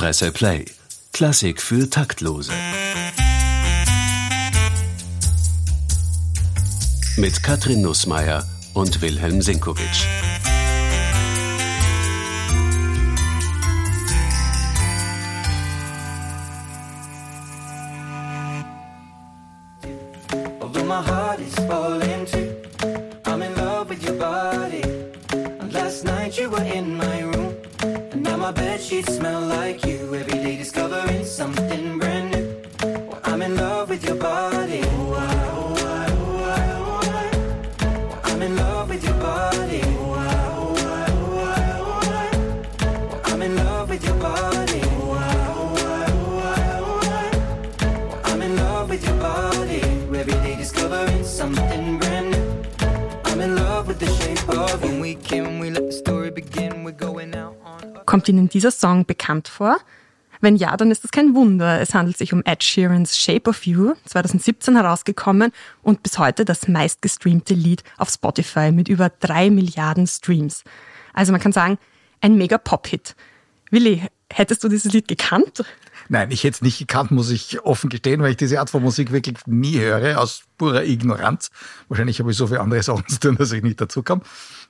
[0.00, 0.64] Presse Play.
[1.12, 2.52] Klassik für Taktlose.
[7.18, 10.06] Mit Katrin Nussmeier und Wilhelm Sinkowitsch.
[59.10, 59.76] Bekannt vor?
[60.40, 61.80] Wenn ja, dann ist das kein Wunder.
[61.80, 65.50] Es handelt sich um Ed Sheerans Shape of You, 2017 herausgekommen
[65.82, 70.62] und bis heute das meistgestreamte Lied auf Spotify mit über drei Milliarden Streams.
[71.12, 71.76] Also man kann sagen,
[72.20, 73.16] ein mega Pop-Hit.
[73.72, 75.64] Willi, hättest du dieses Lied gekannt?
[76.12, 78.82] Nein, ich hätte es nicht gekannt, muss ich offen gestehen, weil ich diese Art von
[78.82, 81.52] Musik wirklich nie höre, aus purer Ignoranz.
[81.88, 84.22] Wahrscheinlich habe ich so viele andere Sachen zu tun, dass ich nicht dazu komme.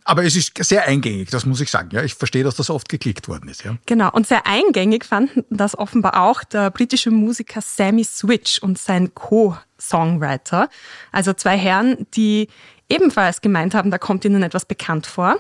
[0.05, 1.89] Aber es ist sehr eingängig, das muss ich sagen.
[1.93, 3.65] Ja, ich verstehe, dass das oft geklickt worden ist.
[3.65, 3.79] Ja.
[3.87, 9.15] Genau, und sehr eingängig fanden das offenbar auch der britische Musiker Sammy Switch und sein
[9.15, 10.69] Co-Songwriter.
[11.11, 12.49] Also zwei Herren, die
[12.91, 15.37] ebenfalls gemeint haben, da kommt ihnen etwas bekannt vor.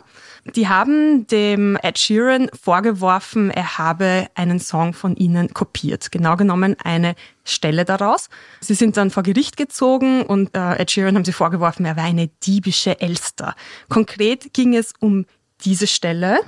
[0.56, 6.10] Die haben dem Ed Sheeran vorgeworfen, er habe einen Song von ihnen kopiert.
[6.10, 8.30] Genau genommen eine Stelle daraus.
[8.60, 12.06] Sie sind dann vor Gericht gezogen und äh, Ed Sheeran haben sie vorgeworfen, er wäre
[12.06, 13.54] eine diebische Elster.
[13.88, 15.26] Konkret ging es um
[15.64, 16.38] diese Stelle.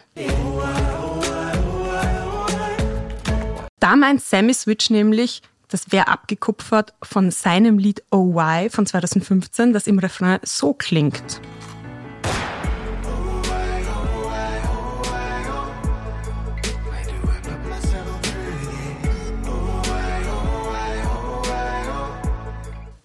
[3.78, 5.42] Da meint Sammy Switch nämlich,
[5.72, 11.40] das wäre abgekupfert von seinem Lied Oh Why von 2015, das im Refrain so klingt.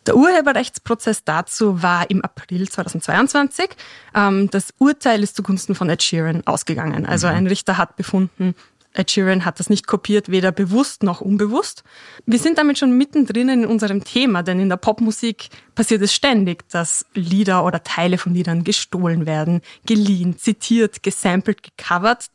[0.06, 3.70] Der Urheberrechtsprozess dazu war im April 2022.
[4.16, 7.06] Ähm, das Urteil ist zugunsten von Ed Sheeran ausgegangen.
[7.06, 8.56] Also ein Richter hat befunden,
[8.98, 11.84] Ed Sheeran hat das nicht kopiert, weder bewusst noch unbewusst.
[12.26, 16.68] Wir sind damit schon mittendrin in unserem Thema, denn in der Popmusik passiert es ständig,
[16.70, 22.28] dass Lieder oder Teile von Liedern gestohlen werden, geliehen, zitiert, gesampelt, gecovert,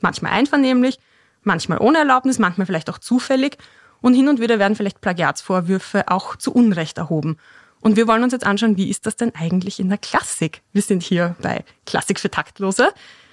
[0.00, 1.00] manchmal einvernehmlich,
[1.42, 3.58] manchmal ohne Erlaubnis, manchmal vielleicht auch zufällig.
[4.00, 7.38] Und hin und wieder werden vielleicht Plagiatsvorwürfe auch zu Unrecht erhoben.
[7.80, 10.62] Und wir wollen uns jetzt anschauen, wie ist das denn eigentlich in der Klassik?
[10.72, 12.90] Wir sind hier bei Klassik für Taktlose.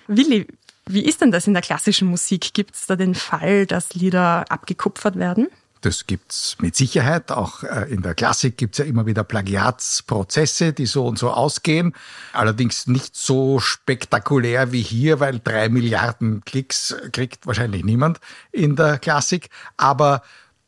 [0.08, 0.47] Willi,
[0.94, 2.53] wie ist denn das in der klassischen Musik?
[2.53, 5.47] Gibt es da den Fall, dass Lieder abgekupfert werden?
[5.81, 7.31] Das gibt's mit Sicherheit.
[7.31, 11.94] Auch äh, in der Klassik gibt's ja immer wieder Plagiatsprozesse, die so und so ausgehen.
[12.34, 18.19] Allerdings nicht so spektakulär wie hier, weil drei Milliarden Klicks kriegt wahrscheinlich niemand
[18.52, 19.50] in der Klassik.
[19.75, 20.22] Aber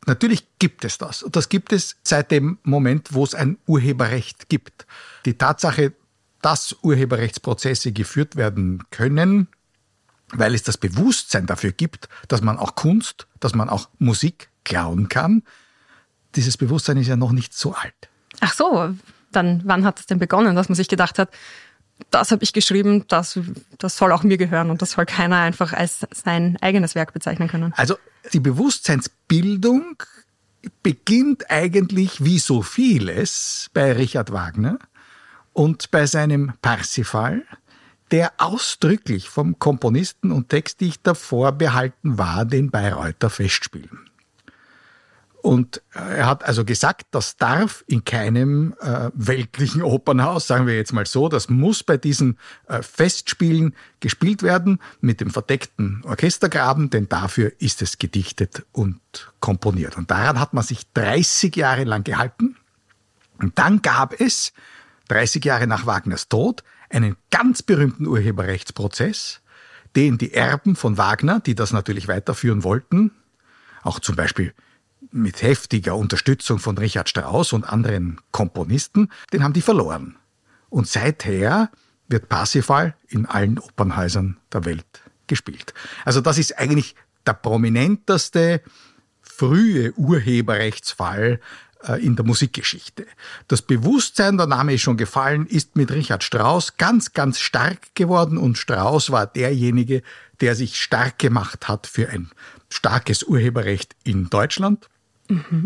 [0.04, 1.22] natürlich gibt es das.
[1.22, 4.84] Und das gibt es seit dem Moment, wo es ein Urheberrecht gibt.
[5.26, 5.92] Die Tatsache,
[6.42, 9.46] dass Urheberrechtsprozesse geführt werden können,
[10.38, 15.08] weil es das Bewusstsein dafür gibt, dass man auch Kunst, dass man auch Musik klauen
[15.08, 15.42] kann.
[16.34, 17.94] Dieses Bewusstsein ist ja noch nicht so alt.
[18.40, 18.94] Ach so,
[19.32, 21.30] dann wann hat es denn begonnen, dass man sich gedacht hat,
[22.10, 23.38] das habe ich geschrieben, das,
[23.78, 27.48] das soll auch mir gehören und das soll keiner einfach als sein eigenes Werk bezeichnen
[27.48, 27.72] können.
[27.76, 27.96] Also
[28.32, 30.02] die Bewusstseinsbildung
[30.82, 34.78] beginnt eigentlich wie so vieles bei Richard Wagner
[35.52, 37.42] und bei seinem Parsifal,
[38.10, 44.10] der ausdrücklich vom Komponisten und Textdichter vorbehalten war den Bayreuther Festspielen.
[45.44, 50.74] Und äh, er hat also gesagt, das darf in keinem äh, weltlichen Opernhaus, sagen wir
[50.74, 56.88] jetzt mal so, das muss bei diesen äh, Festspielen gespielt werden mit dem verdeckten Orchestergraben,
[56.88, 58.98] denn dafür ist es gedichtet und
[59.40, 59.98] komponiert.
[59.98, 62.56] Und daran hat man sich 30 Jahre lang gehalten.
[63.38, 64.54] Und dann gab es,
[65.08, 69.40] 30 Jahre nach Wagners Tod, einen ganz berühmten Urheberrechtsprozess,
[69.96, 73.12] den die Erben von Wagner, die das natürlich weiterführen wollten,
[73.82, 74.54] auch zum Beispiel
[75.10, 80.16] mit heftiger Unterstützung von Richard Strauss und anderen Komponisten, den haben die verloren.
[80.70, 81.70] Und seither
[82.08, 85.74] wird Parsifal in allen Opernhäusern der Welt gespielt.
[86.04, 86.96] Also das ist eigentlich
[87.26, 88.60] der prominenteste
[89.20, 91.40] frühe Urheberrechtsfall
[92.00, 93.06] in der Musikgeschichte.
[93.48, 98.38] Das Bewusstsein, der Name ist schon gefallen, ist mit Richard Strauss ganz, ganz stark geworden
[98.38, 100.02] und Strauss war derjenige,
[100.40, 102.30] der sich stark gemacht hat für ein
[102.68, 104.88] starkes Urheberrecht in Deutschland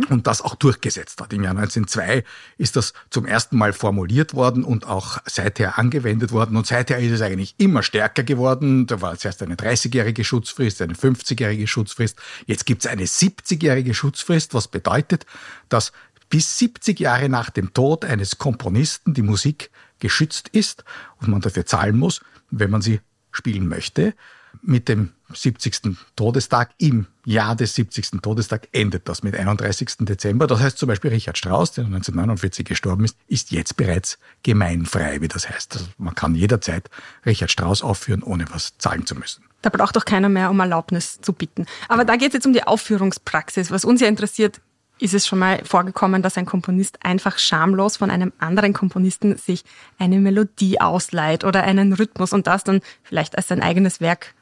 [0.08, 1.32] und das auch durchgesetzt hat.
[1.32, 2.22] Im Jahr 1902
[2.58, 6.56] ist das zum ersten Mal formuliert worden und auch seither angewendet worden.
[6.56, 8.86] Und seither ist es eigentlich immer stärker geworden.
[8.86, 12.20] Da war zuerst eine 30-jährige Schutzfrist, eine 50-jährige Schutzfrist.
[12.46, 15.26] Jetzt gibt es eine 70-jährige Schutzfrist, was bedeutet,
[15.68, 15.90] dass
[16.28, 20.84] bis 70 Jahre nach dem Tod eines Komponisten die Musik geschützt ist
[21.20, 22.20] und man dafür zahlen muss,
[22.50, 24.14] wenn man sie spielen möchte
[24.62, 25.96] mit dem 70.
[26.16, 28.22] Todestag, im Jahr des 70.
[28.22, 29.96] Todestag endet das mit 31.
[30.00, 30.46] Dezember.
[30.46, 35.28] Das heißt zum Beispiel Richard Strauss, der 1949 gestorben ist, ist jetzt bereits gemeinfrei, wie
[35.28, 35.74] das heißt.
[35.74, 36.88] Also man kann jederzeit
[37.26, 39.44] Richard Strauss aufführen, ohne was zahlen zu müssen.
[39.60, 41.66] Da braucht doch keiner mehr um Erlaubnis zu bitten.
[41.88, 43.70] Aber da geht es jetzt um die Aufführungspraxis.
[43.70, 44.60] Was uns ja interessiert,
[45.00, 49.64] ist es schon mal vorgekommen, dass ein Komponist einfach schamlos von einem anderen Komponisten sich
[49.98, 54.34] eine Melodie ausleiht oder einen Rhythmus und das dann vielleicht als sein eigenes Werk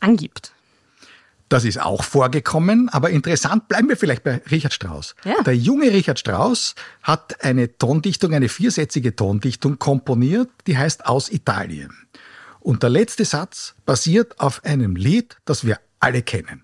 [0.00, 0.52] angibt.
[1.48, 5.14] Das ist auch vorgekommen, aber interessant bleiben wir vielleicht bei Richard Strauss.
[5.22, 5.42] Ja.
[5.42, 11.92] Der junge Richard Strauss hat eine Tondichtung, eine viersätzige Tondichtung komponiert, die heißt Aus Italien.
[12.60, 16.62] Und der letzte Satz basiert auf einem Lied, das wir alle kennen.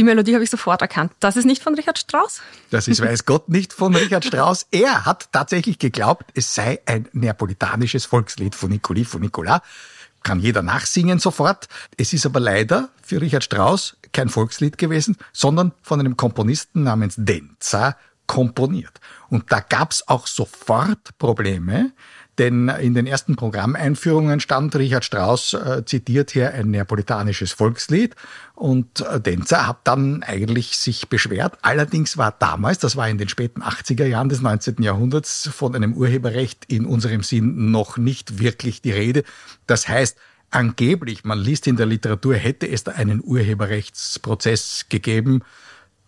[0.00, 1.12] Die Melodie habe ich sofort erkannt.
[1.20, 2.40] Das ist nicht von Richard Strauss?
[2.70, 4.66] Das ist, weiß Gott, nicht von Richard Strauss.
[4.70, 9.62] Er hat tatsächlich geglaubt, es sei ein neapolitanisches Volkslied von Nicoli, von Nicola.
[10.22, 11.68] Kann jeder nachsingen sofort.
[11.98, 17.16] Es ist aber leider für Richard Strauss kein Volkslied gewesen, sondern von einem Komponisten namens
[17.18, 17.94] Denza
[18.26, 19.00] komponiert.
[19.28, 21.92] Und da gab's auch sofort Probleme,
[22.40, 28.16] denn in den ersten Programmeinführungen stand Richard Strauss äh, zitiert hier ein neapolitanisches Volkslied
[28.54, 31.58] und äh, Denzer hat dann eigentlich sich beschwert.
[31.60, 34.82] Allerdings war damals, das war in den späten 80er Jahren des 19.
[34.82, 39.22] Jahrhunderts, von einem Urheberrecht in unserem Sinn noch nicht wirklich die Rede.
[39.66, 40.16] Das heißt,
[40.48, 45.42] angeblich, man liest in der Literatur, hätte es da einen Urheberrechtsprozess gegeben,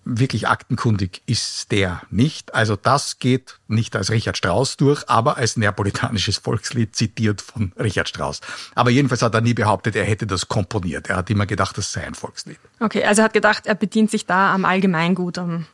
[0.05, 2.55] wirklich aktenkundig ist der nicht.
[2.55, 8.09] Also das geht nicht als Richard Strauss durch, aber als neapolitanisches Volkslied zitiert von Richard
[8.09, 8.41] Strauss.
[8.75, 11.09] Aber jedenfalls hat er nie behauptet, er hätte das komponiert.
[11.09, 12.59] Er hat immer gedacht, das sei ein Volkslied.
[12.81, 15.67] Okay, also er hat gedacht, er bedient sich da am Allgemeingut, an,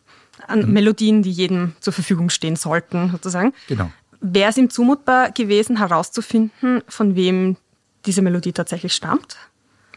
[0.46, 0.72] an mhm.
[0.72, 3.54] Melodien, die jedem zur Verfügung stehen sollten, sozusagen.
[3.66, 3.90] Genau.
[4.20, 7.56] Wäre es ihm zumutbar gewesen, herauszufinden, von wem
[8.04, 9.36] diese Melodie tatsächlich stammt?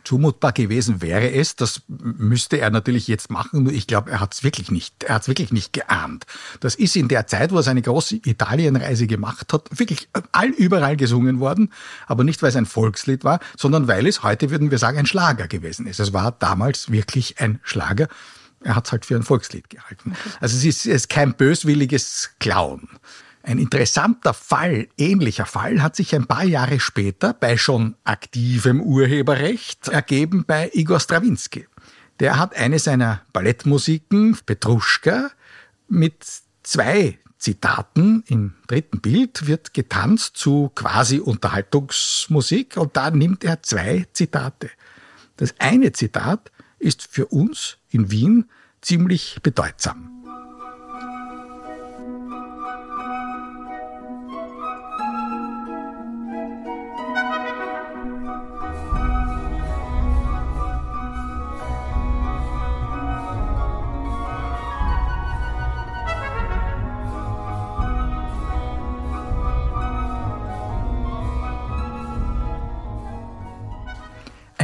[0.04, 1.56] Zumutbar gewesen wäre es.
[1.56, 3.64] Das müsste er natürlich jetzt machen.
[3.64, 5.04] Nur ich glaube, er hat es wirklich nicht.
[5.04, 6.26] Er hat es wirklich nicht geahnt.
[6.60, 10.98] Das ist in der Zeit, wo er seine große Italienreise gemacht hat, wirklich all überall
[10.98, 11.72] gesungen worden.
[12.08, 15.06] Aber nicht, weil es ein Volkslied war, sondern weil es heute würden wir sagen ein
[15.06, 16.00] Schlager gewesen ist.
[16.00, 18.08] Es war damals wirklich ein Schlager.
[18.64, 20.16] Er hat es halt für ein Volkslied gehalten.
[20.40, 22.90] Also es ist, es ist kein böswilliges Klauen.
[23.44, 29.88] Ein interessanter Fall, ähnlicher Fall, hat sich ein paar Jahre später bei schon aktivem Urheberrecht
[29.88, 31.68] ergeben bei Igor Strawinski.
[32.20, 35.32] Der hat eine seiner Ballettmusiken, Petruschka,
[35.88, 36.24] mit
[36.62, 44.06] zwei Zitaten im dritten Bild wird getanzt zu quasi Unterhaltungsmusik und da nimmt er zwei
[44.14, 44.70] Zitate.
[45.38, 48.48] Das eine Zitat ist für uns in Wien
[48.82, 50.21] ziemlich bedeutsam.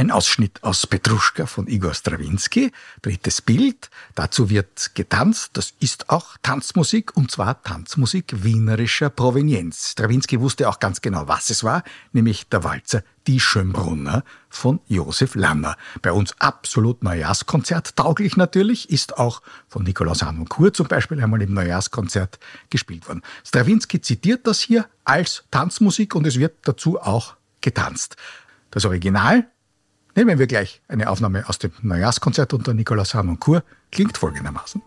[0.08, 2.72] Ein Ausschnitt aus Petruschka von Igor Strawinski,
[3.02, 3.90] drittes Bild.
[4.14, 5.50] Dazu wird getanzt.
[5.52, 9.90] Das ist auch Tanzmusik und zwar Tanzmusik wienerischer Provenienz.
[9.90, 15.34] Strawinski wusste auch ganz genau, was es war, nämlich der Walzer Die Schönbrunner von Josef
[15.34, 15.76] Lanner.
[16.00, 21.52] Bei uns absolut Neujahrskonzert tauglich natürlich, ist auch von Nikolaus Hanoncourt zum Beispiel einmal im
[21.52, 22.38] Neujahrskonzert
[22.70, 23.20] gespielt worden.
[23.44, 28.16] Strawinski zitiert das hier als Tanzmusik und es wird dazu auch getanzt.
[28.70, 29.46] Das Original
[30.14, 33.64] Nehmen wir gleich eine Aufnahme aus dem Neujahrskonzert unter Nikolaus Harnoncourt.
[33.90, 34.82] Klingt folgendermaßen.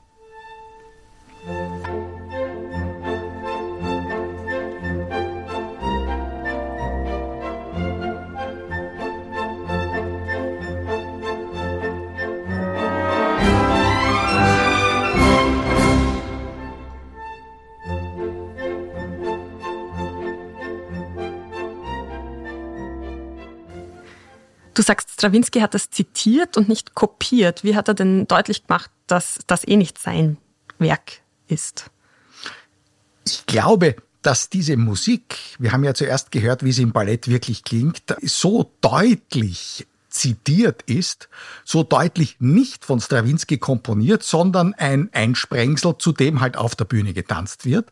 [24.81, 27.63] Du sagst, Strawinski hat das zitiert und nicht kopiert.
[27.63, 30.37] Wie hat er denn deutlich gemacht, dass das eh nicht sein
[30.79, 31.91] Werk ist?
[33.27, 37.63] Ich glaube, dass diese Musik, wir haben ja zuerst gehört, wie sie im Ballett wirklich
[37.63, 41.29] klingt, so deutlich zitiert ist,
[41.63, 47.13] so deutlich nicht von Strawinski komponiert, sondern ein Einsprengsel, zu dem halt auf der Bühne
[47.13, 47.91] getanzt wird,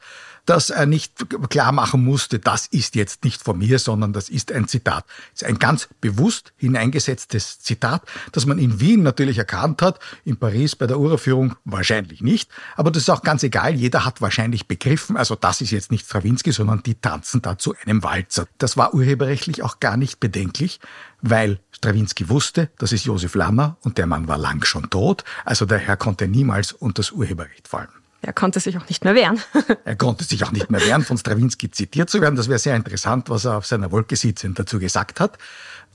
[0.49, 1.13] dass er nicht
[1.51, 5.05] klar machen musste, das ist jetzt nicht von mir, sondern das ist ein Zitat.
[5.33, 8.01] Das ist ein ganz bewusst hineingesetztes Zitat,
[8.31, 12.89] das man in Wien natürlich erkannt hat, in Paris bei der Uraufführung wahrscheinlich nicht, aber
[12.89, 16.51] das ist auch ganz egal, jeder hat wahrscheinlich begriffen, also das ist jetzt nicht Strawinski,
[16.51, 18.47] sondern die tanzen da zu einem Walzer.
[18.57, 20.79] Das war urheberrechtlich auch gar nicht bedenklich,
[21.21, 25.65] weil Strawinski wusste, das ist Josef Lanner und der Mann war lang schon tot, also
[25.65, 27.98] der Herr konnte niemals unter das Urheberrecht fallen.
[28.21, 29.39] Er konnte sich auch nicht mehr wehren.
[29.85, 32.35] er konnte sich auch nicht mehr wehren, von Strawinski zitiert zu werden.
[32.35, 35.37] Das wäre sehr interessant, was er auf seiner Wolke sitzend dazu gesagt hat.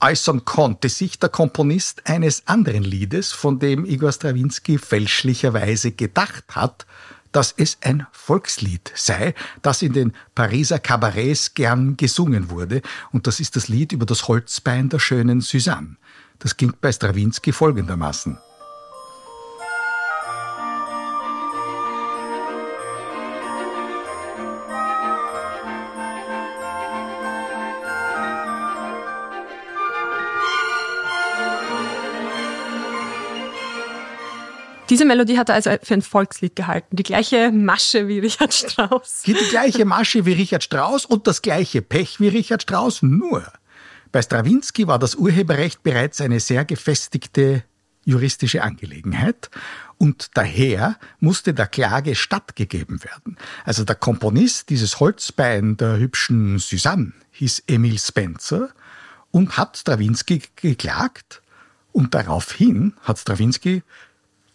[0.01, 6.87] Äußern konnte sich der Komponist eines anderen Liedes, von dem Igor Strawinski fälschlicherweise gedacht hat,
[7.31, 12.81] dass es ein Volkslied sei, das in den Pariser Kabarets gern gesungen wurde.
[13.13, 15.97] Und das ist das Lied über das Holzbein der schönen Suzanne.
[16.39, 18.39] Das ging bei Strawinski folgendermaßen.
[34.95, 36.95] Diese Melodie hat er also für ein Volkslied gehalten.
[36.95, 39.23] Die gleiche Masche wie Richard Strauss.
[39.27, 43.03] Die gleiche Masche wie Richard Strauss und das gleiche Pech wie Richard Strauss.
[43.03, 43.43] Nur
[44.13, 47.65] bei Strawinski war das Urheberrecht bereits eine sehr gefestigte
[48.05, 49.51] juristische Angelegenheit
[49.99, 53.37] und daher musste der Klage stattgegeben werden.
[53.65, 58.69] Also der Komponist dieses Holzbein der hübschen Suzanne hieß Emil Spencer
[59.33, 61.43] und hat Strawinski geklagt
[61.91, 63.83] und daraufhin hat Strawinski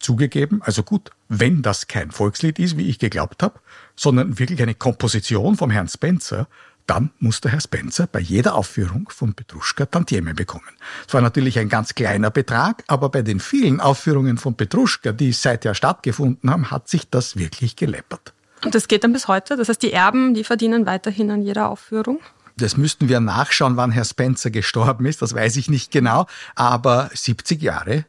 [0.00, 3.60] zugegeben, also gut, wenn das kein Volkslied ist, wie ich geglaubt habe,
[3.94, 6.48] sondern wirklich eine Komposition vom Herrn Spencer,
[6.86, 10.64] dann muss der Herr Spencer bei jeder Aufführung von Petruschka Tantieme bekommen.
[11.06, 15.32] Es war natürlich ein ganz kleiner Betrag, aber bei den vielen Aufführungen von Petruschka, die
[15.32, 18.32] seither stattgefunden haben, hat sich das wirklich geleppert.
[18.64, 19.56] Und das geht dann bis heute?
[19.56, 22.18] Das heißt, die Erben, die verdienen weiterhin an jeder Aufführung?
[22.56, 26.26] Das müssten wir nachschauen, wann Herr Spencer gestorben ist, das weiß ich nicht genau,
[26.56, 28.04] aber 70 Jahre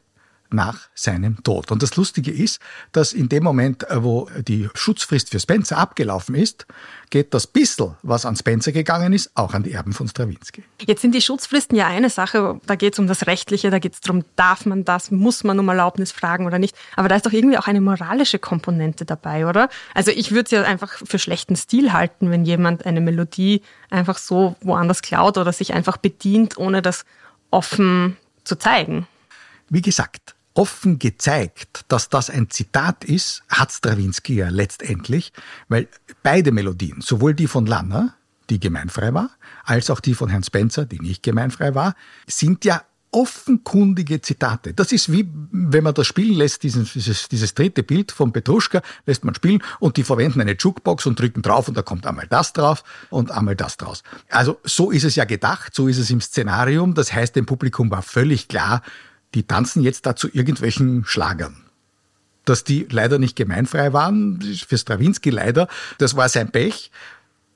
[0.54, 1.72] nach seinem Tod.
[1.72, 2.60] Und das Lustige ist,
[2.92, 6.66] dass in dem Moment, äh, wo die Schutzfrist für Spencer abgelaufen ist,
[7.10, 10.64] geht das bissel, was an Spencer gegangen ist, auch an die Erben von Strawinski.
[10.86, 13.94] Jetzt sind die Schutzfristen ja eine Sache, da geht es um das Rechtliche, da geht
[13.94, 16.76] es darum, darf man das, muss man um Erlaubnis fragen oder nicht.
[16.96, 19.70] Aber da ist doch irgendwie auch eine moralische Komponente dabei, oder?
[19.94, 24.18] Also ich würde es ja einfach für schlechten Stil halten, wenn jemand eine Melodie einfach
[24.18, 27.04] so woanders klaut oder sich einfach bedient, ohne das
[27.52, 29.08] offen zu zeigen.
[29.70, 35.34] Wie gesagt, offen gezeigt, dass das ein Zitat ist, hat Strawinski ja letztendlich,
[35.70, 35.88] weil
[36.24, 38.16] beide Melodien, sowohl die von Lanner,
[38.50, 39.30] die gemeinfrei war,
[39.64, 41.96] als auch die von Herrn Spencer, die nicht gemeinfrei war,
[42.28, 44.74] sind ja offenkundige Zitate.
[44.74, 48.82] Das ist wie, wenn man das spielen lässt, dieses, dieses, dieses dritte Bild von Petruschka,
[49.06, 52.28] lässt man spielen und die verwenden eine Jukebox und drücken drauf und da kommt einmal
[52.30, 54.04] das drauf und einmal das draus.
[54.30, 56.94] Also so ist es ja gedacht, so ist es im Szenarium.
[56.94, 58.82] Das heißt, dem Publikum war völlig klar,
[59.34, 61.58] die tanzen jetzt da zu irgendwelchen Schlagern.
[62.46, 66.92] Dass die leider nicht gemeinfrei waren, für Strawinski leider, das war sein Pech,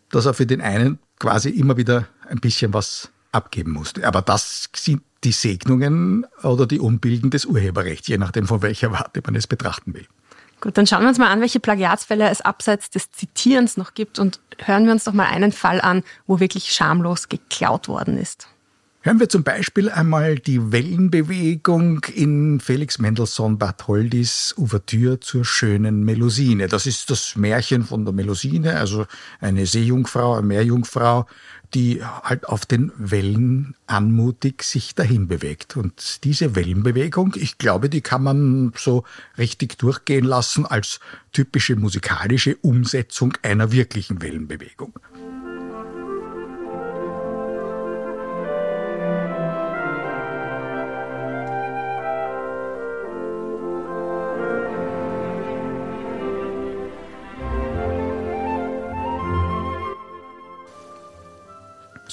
[0.09, 4.07] dass er für den einen quasi immer wieder ein bisschen was abgeben musste.
[4.07, 9.21] Aber das sind die Segnungen oder die Unbilden des Urheberrechts, je nachdem von welcher Warte
[9.25, 10.05] man es betrachten will.
[10.61, 14.19] Gut, dann schauen wir uns mal an, welche Plagiatsfälle es abseits des Zitierens noch gibt
[14.19, 18.47] und hören wir uns doch mal einen Fall an, wo wirklich schamlos geklaut worden ist.
[19.05, 26.67] Hören wir zum Beispiel einmal die Wellenbewegung in Felix Mendelssohn Bartholdis Ouvertüre zur schönen Melusine.
[26.67, 29.05] Das ist das Märchen von der Melusine, also
[29.39, 31.27] eine Seejungfrau, eine Meerjungfrau,
[31.75, 35.77] die halt auf den Wellen anmutig sich dahin bewegt.
[35.77, 39.03] Und diese Wellenbewegung, ich glaube, die kann man so
[39.37, 40.99] richtig durchgehen lassen als
[41.31, 44.97] typische musikalische Umsetzung einer wirklichen Wellenbewegung.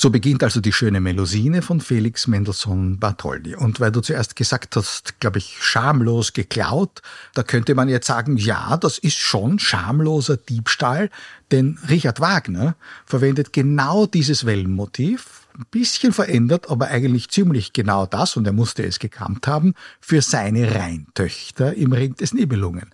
[0.02, 3.54] So beginnt also die schöne Melusine von Felix Mendelssohn Bartholdy.
[3.54, 7.02] Und weil du zuerst gesagt hast, glaube ich, schamlos geklaut,
[7.34, 11.08] da könnte man jetzt sagen, ja, das ist schon schamloser Diebstahl,
[11.52, 12.74] denn Richard Wagner
[13.06, 18.82] verwendet genau dieses Wellenmotiv, ein bisschen verändert, aber eigentlich ziemlich genau das, und er musste
[18.82, 22.90] es gekannt haben, für seine Rheintöchter im Ring des Nibelungen.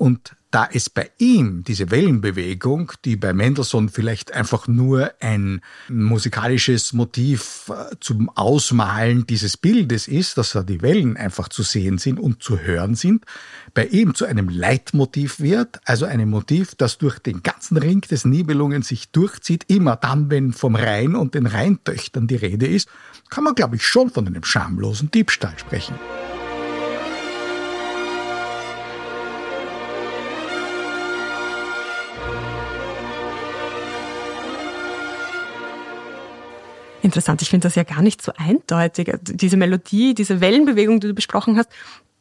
[0.00, 6.94] Und da es bei ihm diese Wellenbewegung, die bei Mendelssohn vielleicht einfach nur ein musikalisches
[6.94, 12.18] Motiv äh, zum Ausmalen dieses Bildes ist, dass da die Wellen einfach zu sehen sind
[12.18, 13.26] und zu hören sind,
[13.74, 18.24] bei ihm zu einem Leitmotiv wird, also einem Motiv, das durch den ganzen Ring des
[18.24, 22.88] Nibelungen sich durchzieht, immer dann, wenn vom Rhein und den Rheintöchtern die Rede ist,
[23.28, 25.96] kann man, glaube ich, schon von einem schamlosen Diebstahl sprechen.
[37.10, 39.12] Interessant, ich finde das ja gar nicht so eindeutig.
[39.22, 41.68] Diese Melodie, diese Wellenbewegung, die du besprochen hast,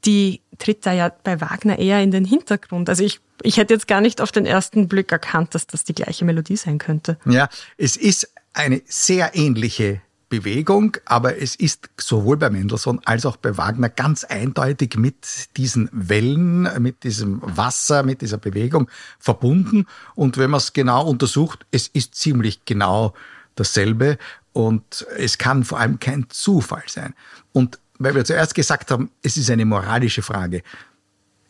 [0.03, 2.89] die tritt da ja bei Wagner eher in den Hintergrund.
[2.89, 5.93] Also ich, ich hätte jetzt gar nicht auf den ersten Blick erkannt, dass das die
[5.93, 7.19] gleiche Melodie sein könnte.
[7.25, 13.37] Ja, es ist eine sehr ähnliche Bewegung, aber es ist sowohl bei Mendelssohn als auch
[13.37, 19.85] bei Wagner ganz eindeutig mit diesen Wellen, mit diesem Wasser, mit dieser Bewegung verbunden.
[20.15, 23.13] Und wenn man es genau untersucht, es ist ziemlich genau
[23.59, 24.17] dasselbe.
[24.53, 27.13] Und es kann vor allem kein Zufall sein.
[27.51, 30.63] Und weil wir zuerst gesagt haben, es ist eine moralische Frage,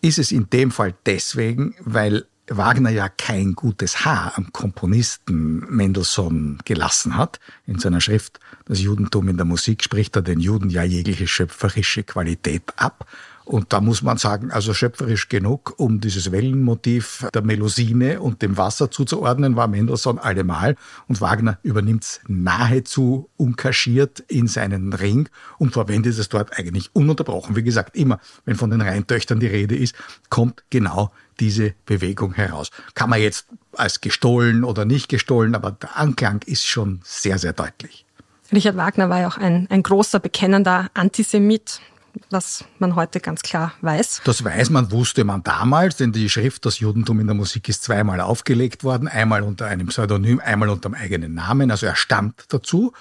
[0.02, 6.58] ist es in dem Fall deswegen, weil Wagner ja kein gutes Haar am Komponisten Mendelssohn
[6.66, 7.40] gelassen hat.
[7.68, 12.04] In seiner Schrift Das Judentum in der Musik spricht er den Juden ja jegliche schöpferische
[12.04, 13.06] Qualität ab.
[13.50, 18.58] Und da muss man sagen, also schöpferisch genug, um dieses Wellenmotiv der Melusine und dem
[18.58, 20.76] Wasser zuzuordnen, war Mendelssohn allemal.
[21.08, 27.56] Und Wagner übernimmt es nahezu unkaschiert in seinen Ring und verwendet es dort eigentlich ununterbrochen.
[27.56, 29.96] Wie gesagt, immer, wenn von den Rheintöchtern die Rede ist,
[30.30, 32.70] kommt genau diese Bewegung heraus.
[32.94, 37.54] Kann man jetzt als gestohlen oder nicht gestohlen, aber der Anklang ist schon sehr, sehr
[37.54, 38.06] deutlich.
[38.54, 41.82] Richard Wagner war ja auch ein, ein großer, bekennender Antisemit
[42.30, 44.22] was man heute ganz klar weiß.
[44.24, 47.84] Das weiß man, wusste man damals, denn die Schrift Das Judentum in der Musik ist
[47.84, 52.46] zweimal aufgelegt worden, einmal unter einem Pseudonym, einmal unter dem eigenen Namen, also er stammt
[52.50, 52.94] dazu.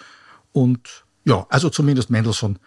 [0.53, 2.59] Und ja, also zumindest Mendelssohn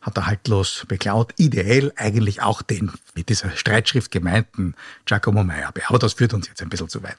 [0.00, 5.84] hat er haltlos beklaut, ideell eigentlich auch den mit dieser Streitschrift gemeinten Giacomo Meyerbeer.
[5.88, 7.18] Aber das führt uns jetzt ein bisschen zu weit.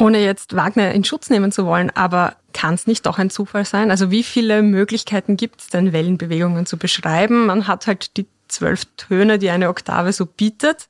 [0.00, 3.64] Ohne jetzt Wagner in Schutz nehmen zu wollen, aber kann es nicht doch ein Zufall
[3.64, 3.90] sein?
[3.90, 7.46] Also wie viele Möglichkeiten gibt es denn, Wellenbewegungen zu beschreiben?
[7.46, 10.88] Man hat halt die zwölf Töne, die eine Oktave so bietet.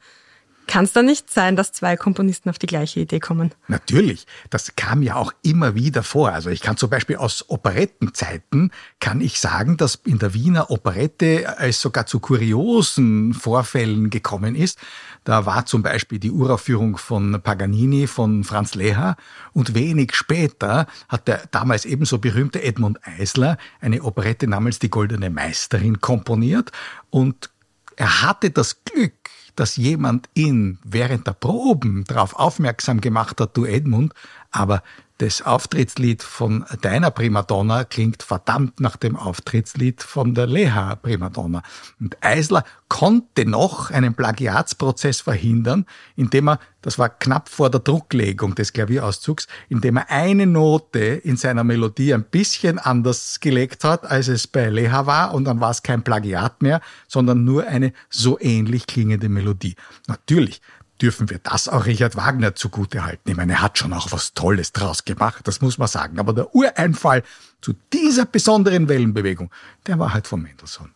[0.70, 3.50] Kann es da nicht sein, dass zwei Komponisten auf die gleiche Idee kommen?
[3.66, 4.24] Natürlich.
[4.50, 6.30] Das kam ja auch immer wieder vor.
[6.30, 11.56] Also ich kann zum Beispiel aus Operettenzeiten kann ich sagen, dass in der Wiener Operette
[11.59, 14.78] es sogar zu kuriosen Vorfällen gekommen ist.
[15.24, 19.16] Da war zum Beispiel die Uraufführung von Paganini von Franz Leher
[19.52, 25.30] und wenig später hat der damals ebenso berühmte Edmund Eisler eine Operette namens Die Goldene
[25.30, 26.70] Meisterin komponiert
[27.11, 27.50] und
[27.96, 29.12] er hatte das Glück,
[29.57, 34.15] dass jemand ihn während der Proben darauf aufmerksam gemacht hat, du Edmund,
[34.51, 34.83] aber
[35.20, 41.62] das Auftrittslied von deiner Primadonna klingt verdammt nach dem Auftrittslied von der Leha Primadonna.
[42.00, 45.85] Und Eisler konnte noch einen Plagiatsprozess verhindern,
[46.16, 51.37] indem er, das war knapp vor der Drucklegung des Klavierauszugs, indem er eine Note in
[51.37, 55.70] seiner Melodie ein bisschen anders gelegt hat, als es bei Leha war, und dann war
[55.70, 59.76] es kein Plagiat mehr, sondern nur eine so ähnlich klingende Melodie.
[60.09, 60.62] Natürlich,
[61.01, 63.31] dürfen wir das auch Richard Wagner zugutehalten.
[63.31, 66.19] Ich meine, er hat schon auch was Tolles draus gemacht, das muss man sagen.
[66.19, 67.23] Aber der Ureinfall
[67.61, 69.51] zu dieser besonderen Wellenbewegung,
[69.87, 70.91] der war halt von Mendelssohn.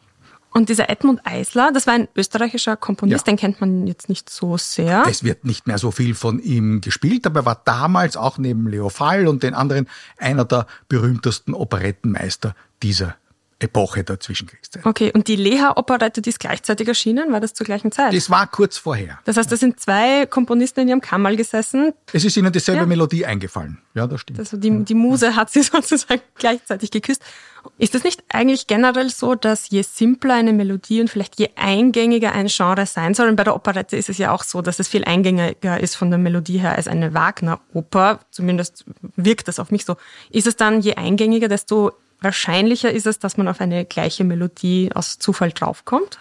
[0.57, 3.33] Und dieser Edmund Eisler, das war ein österreichischer Komponist, ja.
[3.33, 5.05] den kennt man jetzt nicht so sehr.
[5.09, 8.69] Es wird nicht mehr so viel von ihm gespielt, aber er war damals auch neben
[8.69, 13.17] Leo Fall und den anderen einer der berühmtesten Operettenmeister dieser
[13.59, 14.85] Epoche der Zwischenkriegszeit.
[14.85, 18.13] Okay, und die Leha-Operette, die ist gleichzeitig erschienen, war das zur gleichen Zeit?
[18.15, 19.19] Das war kurz vorher.
[19.25, 21.93] das heißt, da sind zwei Komponisten in ihrem Kammerl gesessen.
[22.13, 22.87] Es ist ihnen dieselbe Ja.
[22.87, 23.79] Melodie eingefallen.
[23.95, 24.41] Ja, das stimmt.
[24.41, 27.23] Also die, die Muse hat sie sozusagen gleichzeitig geküsst.
[27.79, 32.33] Ist es nicht eigentlich generell so, dass je simpler eine Melodie und vielleicht je eingängiger
[32.33, 34.89] ein Genre sein soll, und bei der Operette ist es ja auch so, dass es
[34.89, 38.85] viel eingängiger ist von der Melodie her als eine Wagner-Oper, zumindest
[39.17, 39.97] wirkt das auf mich so.
[40.31, 41.93] Ist es dann je eingängiger, desto
[42.25, 46.19] wahrscheinlicher ist es, dass man auf eine gleiche Melodie aus Zufall draufkommt?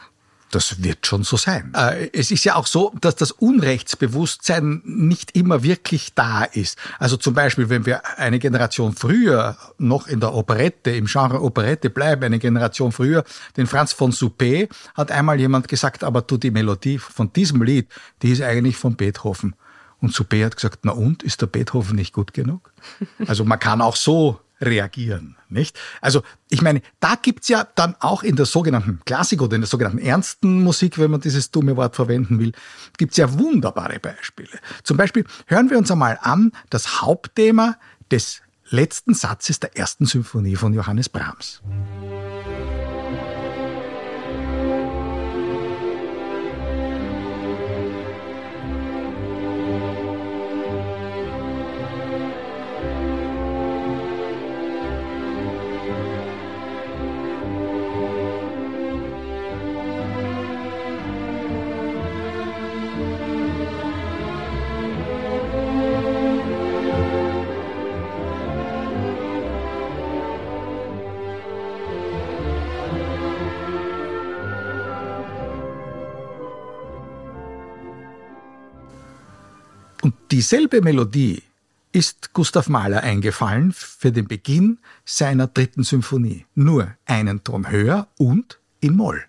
[0.51, 1.73] Das wird schon so sein.
[1.75, 6.77] Äh, Es ist ja auch so, dass das Unrechtsbewusstsein nicht immer wirklich da ist.
[6.99, 11.89] Also zum Beispiel, wenn wir eine Generation früher noch in der Operette, im Genre Operette
[11.89, 13.23] bleiben, eine Generation früher,
[13.57, 17.87] den Franz von Suppé, hat einmal jemand gesagt, aber du, die Melodie von diesem Lied,
[18.21, 19.55] die ist eigentlich von Beethoven.
[20.01, 22.71] Und Suppé hat gesagt, na und, ist der Beethoven nicht gut genug?
[23.25, 25.79] Also man kann auch so reagieren, nicht?
[26.01, 29.67] Also ich meine, da gibt's ja dann auch in der sogenannten Klassik oder in der
[29.67, 32.53] sogenannten ernsten Musik, wenn man dieses dumme Wort verwenden will,
[32.97, 34.59] gibt's ja wunderbare Beispiele.
[34.83, 37.77] Zum Beispiel hören wir uns einmal an das Hauptthema
[38.11, 41.61] des letzten Satzes der ersten Symphonie von Johannes Brahms.
[80.33, 81.43] Dieselbe Melodie
[81.91, 86.47] ist Gustav Mahler eingefallen für den Beginn seiner dritten Symphonie.
[86.55, 89.23] Nur einen Ton höher und in Moll.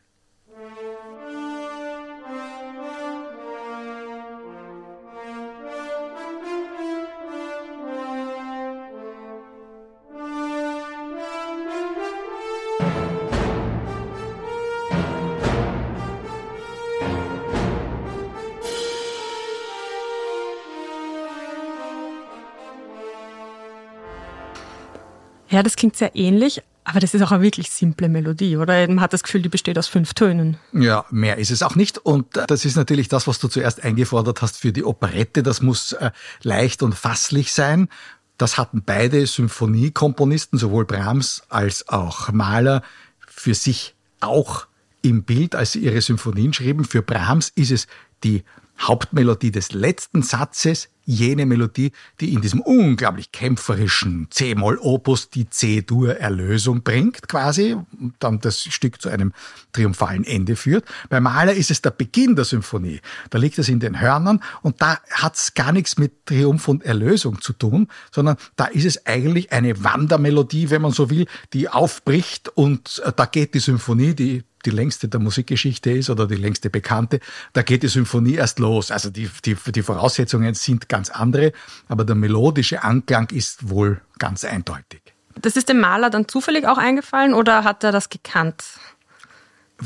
[25.55, 28.89] Ja, das klingt sehr ähnlich, aber das ist auch eine wirklich simple Melodie, oder?
[28.89, 30.57] Man hat das Gefühl, die besteht aus fünf Tönen.
[30.73, 31.99] Ja, mehr ist es auch nicht.
[31.99, 35.45] Und äh, das ist natürlich das, was du zuerst eingefordert hast für die Operette.
[35.45, 36.11] Das muss äh,
[36.43, 37.89] leicht und fasslich sein.
[38.37, 42.83] Das hatten beide Symphoniekomponisten, sowohl Brahms als auch Mahler,
[43.25, 44.67] für sich auch
[45.03, 46.85] im Bild, als sie ihre Symphonien schrieben.
[46.85, 47.87] Für Brahms ist es
[48.25, 48.43] die
[48.81, 57.29] Hauptmelodie des letzten Satzes, jene Melodie, die in diesem unglaublich kämpferischen C-Moll-Opus die C-Dur-Erlösung bringt,
[57.29, 59.33] quasi, und dann das Stück zu einem
[59.73, 60.85] triumphalen Ende führt.
[61.11, 63.01] Bei Mahler ist es der Beginn der Symphonie.
[63.31, 66.85] Da liegt es in den Hörnern und da hat es gar nichts mit Triumph und
[66.85, 71.69] Erlösung zu tun, sondern da ist es eigentlich eine Wandermelodie, wenn man so will, die
[71.69, 76.37] aufbricht und äh, da geht die Symphonie, die die längste der Musikgeschichte ist oder die
[76.37, 77.21] längste bekannte,
[77.53, 78.91] da geht die Symphonie erst los.
[78.91, 81.53] Also die, die, die Voraussetzungen sind ganz andere,
[81.89, 85.03] aber der melodische Anklang ist wohl ganz eindeutig.
[85.41, 88.63] Das ist dem Maler dann zufällig auch eingefallen oder hat er das gekannt?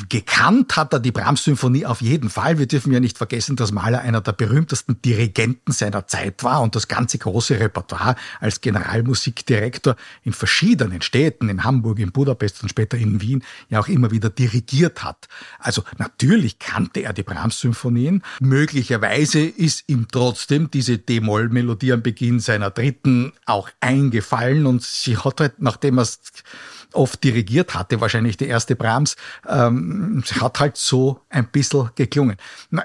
[0.08, 2.58] Gekannt hat er die Brahms-Symphonie auf jeden Fall.
[2.58, 6.76] Wir dürfen ja nicht vergessen, dass Mahler einer der berühmtesten Dirigenten seiner Zeit war und
[6.76, 12.96] das ganze große Repertoire als Generalmusikdirektor in verschiedenen Städten, in Hamburg, in Budapest und später
[12.96, 15.28] in Wien, ja auch immer wieder dirigiert hat.
[15.58, 18.22] Also natürlich kannte er die Brahms-Symphonien.
[18.40, 25.40] Möglicherweise ist ihm trotzdem diese D-Moll-Melodie am Beginn seiner dritten auch eingefallen und sie hat
[25.40, 26.06] halt, nachdem er
[26.92, 32.36] oft dirigiert hatte, wahrscheinlich die erste Brahms, ähm, hat halt so ein bisschen geklungen.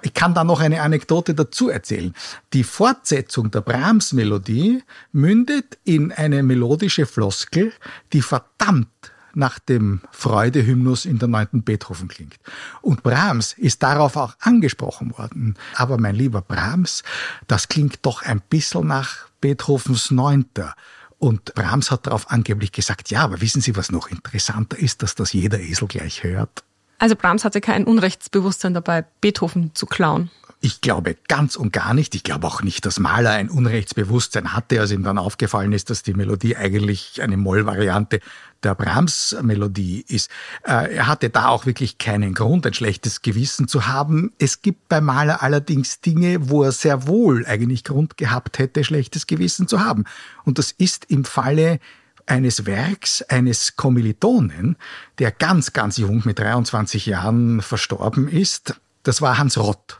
[0.01, 2.13] Ich kann da noch eine Anekdote dazu erzählen.
[2.53, 7.73] Die Fortsetzung der Brahms-Melodie mündet in eine melodische Floskel,
[8.11, 8.89] die verdammt
[9.35, 12.37] nach dem Freudehymnus in der neunten Beethoven klingt.
[12.81, 15.55] Und Brahms ist darauf auch angesprochen worden.
[15.75, 17.03] Aber mein lieber Brahms,
[17.47, 20.75] das klingt doch ein bisschen nach Beethovens Neunter.
[21.23, 25.15] Und Brahms hat darauf angeblich gesagt, ja, aber wissen Sie, was noch interessanter ist, dass
[25.15, 26.65] das jeder Esel gleich hört?
[26.99, 30.31] Also Brahms hatte kein Unrechtsbewusstsein dabei, Beethoven zu klauen.
[30.65, 32.15] Ich glaube ganz und gar nicht.
[32.15, 36.04] Ich glaube auch nicht, dass Mahler ein Unrechtsbewusstsein hatte, als ihm dann aufgefallen ist, dass
[36.04, 38.21] die Melodie eigentlich eine Mollvariante
[38.63, 40.32] der Brahms-Melodie ist.
[40.65, 44.32] Äh, Er hatte da auch wirklich keinen Grund, ein schlechtes Gewissen zu haben.
[44.39, 49.28] Es gibt bei Mahler allerdings Dinge, wo er sehr wohl eigentlich Grund gehabt hätte, schlechtes
[49.28, 50.06] Gewissen zu haben.
[50.45, 51.82] Und das ist im Falle
[52.26, 54.78] eines Werks eines Kommilitonen,
[55.19, 58.80] der ganz, ganz jung mit 23 Jahren verstorben ist.
[59.04, 59.99] Das war Hans Rott.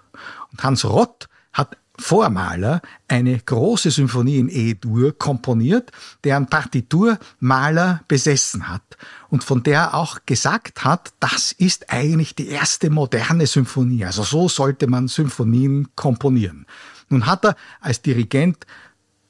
[0.52, 5.92] Und Hans Rott hat vor Mahler eine große Symphonie in E-Dur komponiert,
[6.24, 8.98] deren Partitur Mahler besessen hat
[9.30, 14.06] und von der er auch gesagt hat, das ist eigentlich die erste moderne Symphonie.
[14.06, 16.66] Also so sollte man Symphonien komponieren.
[17.10, 18.66] Nun hat er als Dirigent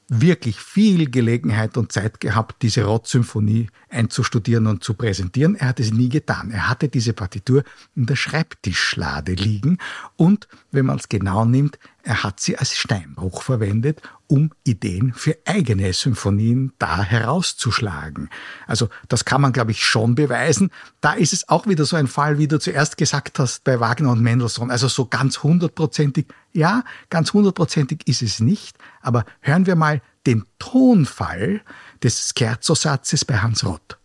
[0.08, 5.54] wirklich viel Gelegenheit und Zeit gehabt, diese Rott-Symphonie einzustudieren und zu präsentieren.
[5.54, 6.50] Er hat es nie getan.
[6.50, 7.64] Er hatte diese Partitur
[7.96, 9.78] in der Schreibtischlade liegen
[10.16, 14.02] und, wenn man es genau nimmt, er hat sie als Steinbruch verwendet,
[14.34, 18.30] um Ideen für eigene Symphonien da herauszuschlagen.
[18.66, 20.72] Also das kann man, glaube ich, schon beweisen.
[21.00, 24.10] Da ist es auch wieder so ein Fall, wie du zuerst gesagt hast, bei Wagner
[24.10, 24.72] und Mendelssohn.
[24.72, 28.76] Also so ganz hundertprozentig, ja, ganz hundertprozentig ist es nicht.
[29.02, 31.60] Aber hören wir mal den Tonfall
[32.02, 33.98] des Scherzo-Satzes bei Hans Rott.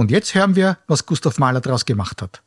[0.00, 2.40] Und jetzt hören wir, was Gustav Mahler daraus gemacht hat.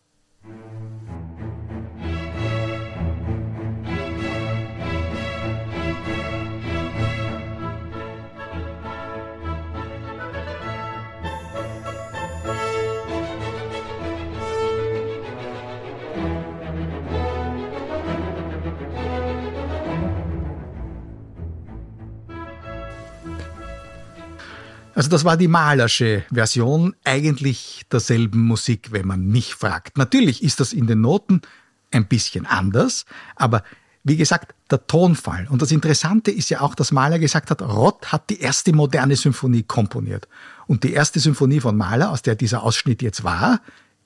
[24.95, 29.97] Also das war die malersche Version eigentlich derselben Musik, wenn man mich fragt.
[29.97, 31.41] Natürlich ist das in den Noten
[31.91, 33.63] ein bisschen anders, aber
[34.03, 35.47] wie gesagt, der Tonfall.
[35.49, 39.15] Und das Interessante ist ja auch, dass Mahler gesagt hat, Rott hat die erste moderne
[39.15, 40.27] Symphonie komponiert.
[40.67, 43.61] Und die erste Symphonie von Mahler, aus der dieser Ausschnitt jetzt war,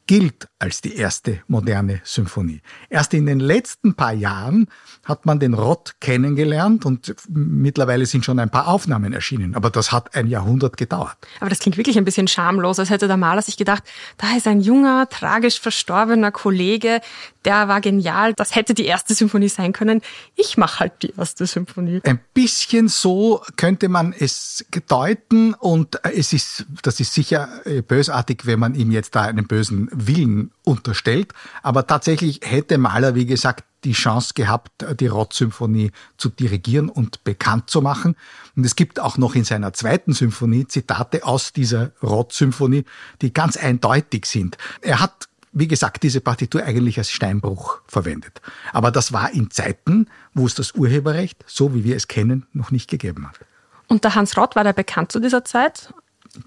[0.06, 2.62] gilt als die erste moderne Symphonie.
[2.89, 4.67] Erst in den letzten paar Jahren
[5.04, 9.56] hat man den Rott kennengelernt und mittlerweile sind schon ein paar Aufnahmen erschienen.
[9.56, 11.15] Aber das hat ein Jahrhundert gedauert.
[11.39, 13.84] Aber das klingt wirklich ein bisschen schamlos, als hätte der Maler sich gedacht,
[14.17, 17.02] da ist ein junger, tragisch verstorbener Kollege,
[17.46, 20.02] der war genial, das hätte die erste Symphonie sein können.
[20.36, 22.02] Ich mache halt die erste Symphonie.
[22.04, 27.48] Ein bisschen so könnte man es deuten und es ist, das ist sicher
[27.88, 31.33] bösartig, wenn man ihm jetzt da einen bösen Willen unterstellt.
[31.63, 37.69] Aber tatsächlich hätte Mahler, wie gesagt, die Chance gehabt, die Rott-Symphonie zu dirigieren und bekannt
[37.69, 38.15] zu machen.
[38.55, 42.86] Und es gibt auch noch in seiner zweiten Symphonie Zitate aus dieser Rott-Symphonie,
[43.21, 44.57] die ganz eindeutig sind.
[44.81, 48.41] Er hat wie gesagt, diese Partitur eigentlich als Steinbruch verwendet.
[48.73, 52.69] Aber das war in Zeiten, wo es das Urheberrecht, so wie wir es kennen, noch
[52.69, 53.39] nicht gegeben hat.
[53.88, 55.93] Und der Hans Rott war der bekannt zu dieser Zeit?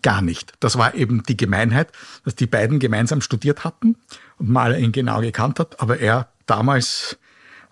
[0.02, 0.52] Gar nicht.
[0.60, 1.92] Das war eben die Gemeinheit,
[2.24, 3.96] dass die beiden gemeinsam studiert hatten
[4.38, 7.18] und Mahler ihn genau gekannt hat, aber er damals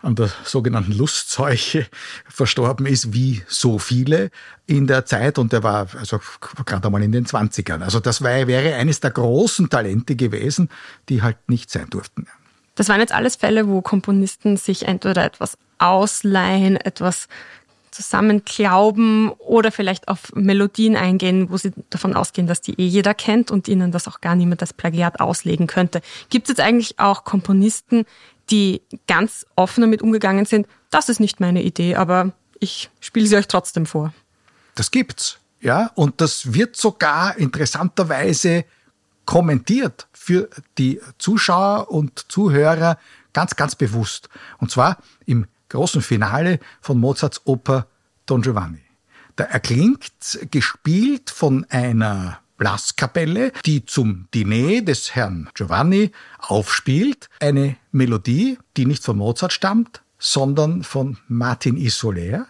[0.00, 1.86] an der sogenannten Lustseuche
[2.28, 4.30] verstorben ist, wie so viele
[4.66, 5.38] in der Zeit.
[5.38, 6.20] Und er war also
[6.64, 7.82] gerade einmal in den Zwanzigern.
[7.82, 10.68] Also das war, wäre eines der großen Talente gewesen,
[11.08, 12.26] die halt nicht sein durften.
[12.76, 17.26] Das waren jetzt alles Fälle, wo Komponisten sich entweder etwas ausleihen, etwas
[18.02, 23.50] zusammenklauben oder vielleicht auf Melodien eingehen, wo sie davon ausgehen, dass die eh jeder kennt
[23.50, 26.00] und ihnen das auch gar niemand als Plagiat auslegen könnte.
[26.30, 28.04] Gibt es jetzt eigentlich auch Komponisten,
[28.50, 33.36] die ganz offen damit umgegangen sind, das ist nicht meine Idee, aber ich spiele sie
[33.36, 34.14] euch trotzdem vor.
[34.74, 38.64] Das gibt's, ja, und das wird sogar interessanterweise
[39.26, 42.96] kommentiert für die Zuschauer und Zuhörer
[43.32, 44.28] ganz, ganz bewusst.
[44.58, 47.86] Und zwar im großen Finale von Mozarts Oper
[48.26, 48.82] Don Giovanni.
[49.36, 50.10] Da erklingt,
[50.50, 57.28] gespielt von einer Blaskapelle, die zum Diner des Herrn Giovanni aufspielt.
[57.40, 62.46] Eine Melodie, die nicht von Mozart stammt, sondern von Martin Isoler.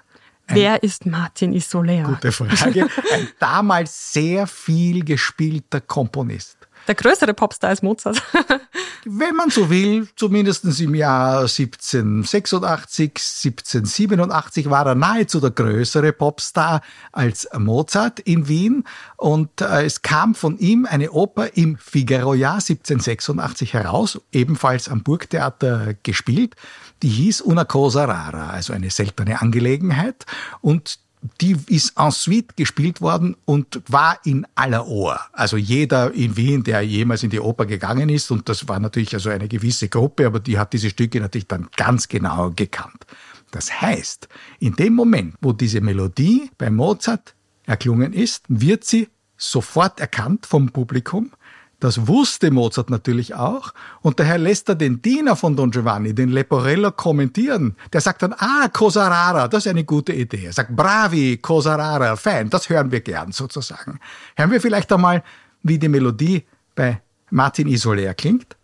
[0.48, 2.04] Wer ist Martin Isoler?
[2.04, 2.88] Gute Frage.
[3.12, 6.57] Ein damals sehr viel gespielter Komponist.
[6.88, 8.22] Der größere Popstar ist Mozart.
[9.04, 13.10] Wenn man so will, zumindest im Jahr 1786,
[13.44, 16.80] 1787 war er nahezu der größere Popstar
[17.12, 18.84] als Mozart in Wien.
[19.18, 25.94] Und äh, es kam von ihm eine Oper im Figaro-Jahr 1786 heraus, ebenfalls am Burgtheater
[26.02, 26.56] gespielt.
[27.02, 30.24] Die hieß Una cosa rara, also eine seltene Angelegenheit.
[30.62, 31.00] Und
[31.40, 35.20] die ist en suite gespielt worden und war in aller Ohr.
[35.32, 39.14] Also jeder in Wien, der jemals in die Oper gegangen ist, und das war natürlich
[39.14, 43.06] also eine gewisse Gruppe, aber die hat diese Stücke natürlich dann ganz genau gekannt.
[43.50, 44.28] Das heißt,
[44.60, 50.70] in dem Moment, wo diese Melodie bei Mozart erklungen ist, wird sie sofort erkannt vom
[50.70, 51.30] Publikum
[51.80, 53.72] das wusste Mozart natürlich auch.
[54.02, 57.76] Und daher lässt er den Diener von Don Giovanni, den Leporello, kommentieren.
[57.92, 60.46] Der sagt dann, ah, Cosa Rara, das ist eine gute Idee.
[60.46, 64.00] Er sagt, bravi, Cosa Rara, fein, das hören wir gern sozusagen.
[64.36, 65.22] Hören wir vielleicht einmal,
[65.62, 68.57] wie die Melodie bei Martin Isoler klingt.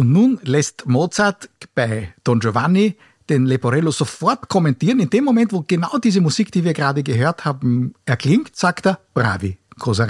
[0.00, 2.96] Und nun lässt Mozart bei Don Giovanni
[3.28, 4.98] den Leporello sofort kommentieren.
[4.98, 8.98] In dem Moment, wo genau diese Musik, die wir gerade gehört haben, erklingt, sagt er
[9.12, 10.06] Bravi, Cosa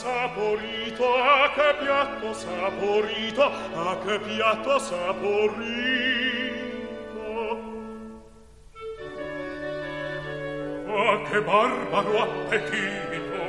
[0.00, 3.42] saporito, ah, che piatto saporito,
[3.74, 5.28] ah, che piatto saporito.
[10.88, 13.42] Ah, che barbaro appetito!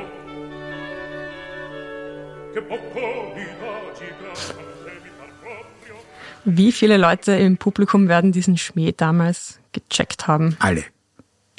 [2.53, 5.95] Che bocconi da gigante mi par proprio...
[6.43, 10.57] Wie viele Leute im Publikum werden diesen Schmäh damals gecheckt haben?
[10.59, 10.83] Alle.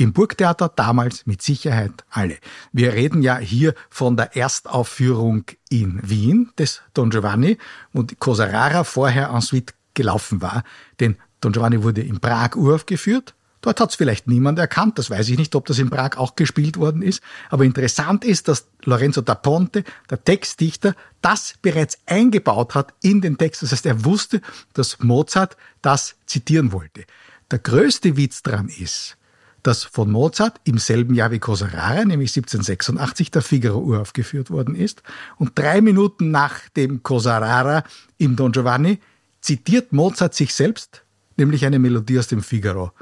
[0.02, 2.36] Im Burgtheater damals mit Sicherheit alle.
[2.72, 7.56] Wir reden ja hier von der Erstaufführung in Wien des Don Giovanni
[7.92, 10.64] und Cosa Rara vorher en suite gelaufen war.
[10.98, 13.36] Denn Don Giovanni wurde in Prag uraufgeführt.
[13.60, 16.34] Dort hat es vielleicht niemand erkannt, das weiß ich nicht, ob das in Prag auch
[16.34, 17.22] gespielt worden ist.
[17.48, 23.38] Aber interessant ist, dass Lorenzo da Ponte, der Textdichter, das bereits eingebaut hat in den
[23.38, 23.62] Text.
[23.62, 24.40] Das heißt, er wusste,
[24.72, 27.04] dass Mozart das zitieren wollte.
[27.52, 29.16] Der größte Witz dran ist,
[29.62, 34.74] dass von Mozart im selben Jahr wie Cosa Rara, nämlich 1786, der Figaro uraufgeführt worden
[34.74, 35.02] ist.
[35.36, 37.84] Und drei Minuten nach dem Cosa Rara
[38.18, 38.98] im Don Giovanni
[39.40, 41.02] zitiert Mozart sich selbst,
[41.36, 42.92] nämlich eine Melodie aus dem Figaro,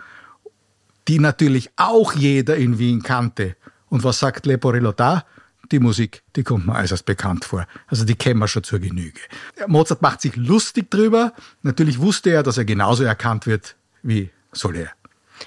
[1.09, 3.57] die natürlich auch jeder in Wien kannte.
[3.89, 5.25] Und was sagt Leporello da?
[5.73, 7.67] Die Musik, die kommt mir äußerst bekannt vor.
[7.87, 9.21] Also die kennen wir schon zur Genüge.
[9.69, 11.33] Mozart macht sich lustig drüber.
[11.63, 14.91] Natürlich wusste er, dass er genauso erkannt wird wie Soler.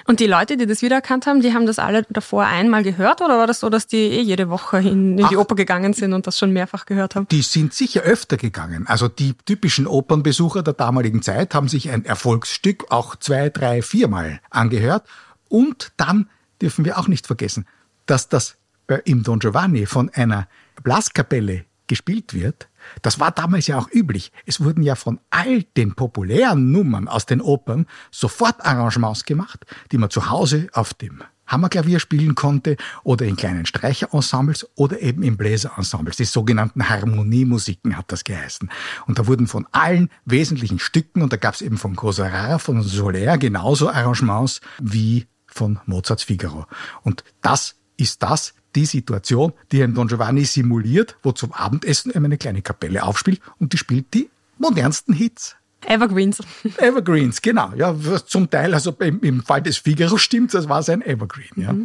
[0.06, 3.38] Und die Leute, die das wiedererkannt haben, die haben das alle davor einmal gehört oder
[3.38, 5.42] war das so, dass die eh jede Woche in, in die Ach.
[5.42, 7.28] Oper gegangen sind und das schon mehrfach gehört haben?
[7.30, 8.88] Die sind sicher öfter gegangen.
[8.88, 14.40] Also die typischen Opernbesucher der damaligen Zeit haben sich ein Erfolgsstück auch zwei, drei, viermal
[14.50, 15.08] angehört.
[15.50, 16.30] Und dann
[16.62, 17.66] dürfen wir auch nicht vergessen,
[18.06, 18.58] dass das
[19.06, 20.48] im Don Giovanni von einer
[20.84, 22.68] Blaskapelle gespielt wird.
[23.02, 24.32] Das war damals ja auch üblich.
[24.46, 29.98] Es wurden ja von all den populären Nummern aus den Opern sofort Arrangements gemacht, die
[29.98, 35.38] man zu Hause auf dem Hammerklavier spielen konnte oder in kleinen Streicherensembles oder eben in
[35.38, 36.18] Bläserensembles.
[36.18, 38.70] Die sogenannten Harmoniemusiken hat das geheißen.
[39.08, 42.60] Und da wurden von allen wesentlichen Stücken, und da gab es eben von Cosa Rara,
[42.60, 46.66] von Soler genauso Arrangements wie von Mozarts Figaro.
[47.04, 52.26] Und das ist das, die Situation, die ein Don Giovanni simuliert, wo zum Abendessen eben
[52.26, 55.56] eine kleine Kapelle aufspielt und die spielt die modernsten Hits.
[55.86, 56.42] Evergreens.
[56.78, 57.72] Evergreens, genau.
[57.76, 61.52] Ja, zum Teil, also im, im Fall des Figaro stimmt, das war sein Evergreen.
[61.56, 61.76] Ja.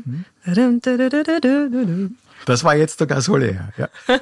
[2.46, 3.72] Das war jetzt sogar Soler.
[3.76, 3.88] Ja.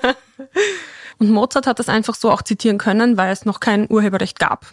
[1.19, 4.67] Und Mozart hat das einfach so auch zitieren können, weil es noch kein Urheberrecht gab.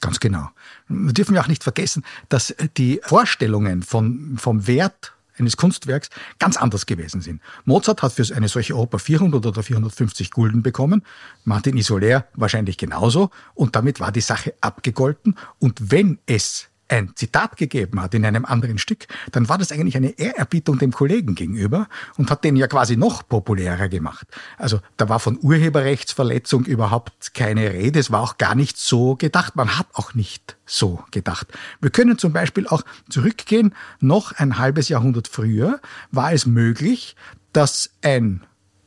[0.00, 0.48] Ganz genau.
[0.88, 6.56] Wir dürfen ja auch nicht vergessen, dass die Vorstellungen von, vom Wert eines Kunstwerks ganz
[6.56, 7.40] anders gewesen sind.
[7.64, 11.02] Mozart hat für eine solche Oper 400 oder 450 Gulden bekommen,
[11.44, 17.56] Martin Isoler wahrscheinlich genauso und damit war die Sache abgegolten und wenn es ein Zitat
[17.56, 21.88] gegeben hat in einem anderen Stück, dann war das eigentlich eine Ehrerbietung dem Kollegen gegenüber
[22.16, 24.26] und hat den ja quasi noch populärer gemacht.
[24.56, 27.98] Also da war von Urheberrechtsverletzung überhaupt keine Rede.
[27.98, 29.56] Es war auch gar nicht so gedacht.
[29.56, 31.48] Man hat auch nicht so gedacht.
[31.80, 35.80] Wir können zum Beispiel auch zurückgehen, noch ein halbes Jahrhundert früher
[36.10, 37.16] war es möglich,
[37.52, 38.42] dass ein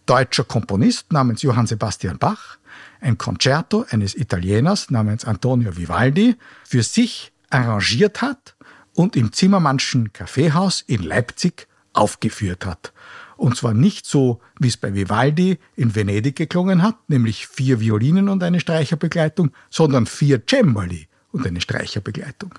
[0.06, 2.58] deutscher Komponist namens Johann Sebastian Bach
[3.00, 8.56] ein Concerto eines Italieners namens Antonio Vivaldi für sich arrangiert hat
[8.94, 12.94] und im Zimmermannschen Kaffeehaus in Leipzig aufgeführt hat.
[13.38, 18.30] Und zwar nicht so, wie es bei Vivaldi in Venedig geklungen hat, nämlich vier Violinen
[18.30, 22.54] und eine Streicherbegleitung, sondern vier Cembali und eine Streicherbegleitung.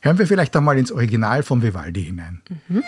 [0.00, 2.42] Hören wir vielleicht einmal ins Original von Vivaldi hinein.
[2.68, 2.84] Mhm.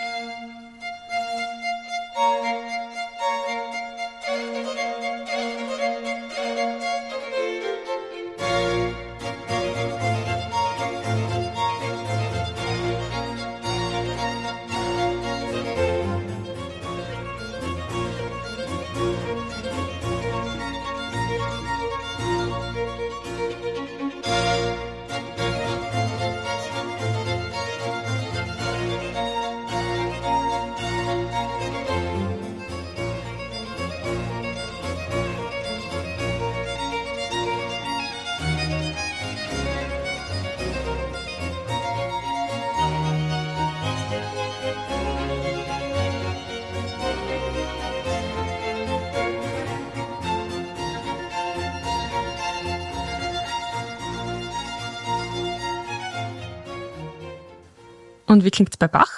[58.31, 59.11] Und wie klingt es bei Bach?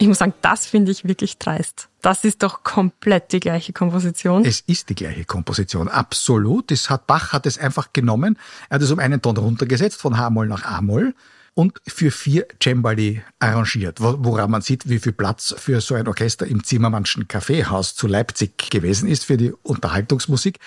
[0.00, 1.90] Ich muss sagen, das finde ich wirklich dreist.
[2.00, 4.46] Das ist doch komplett die gleiche Komposition.
[4.46, 6.70] Es ist die gleiche Komposition, absolut.
[6.70, 8.38] Das hat, Bach hat es einfach genommen.
[8.70, 11.14] Er hat es um einen Ton runtergesetzt, von H-Moll nach A-Moll
[11.52, 16.46] und für vier Cembali arrangiert, woran man sieht, wie viel Platz für so ein Orchester
[16.46, 20.60] im Zimmermannschen Kaffeehaus zu Leipzig gewesen ist für die Unterhaltungsmusik.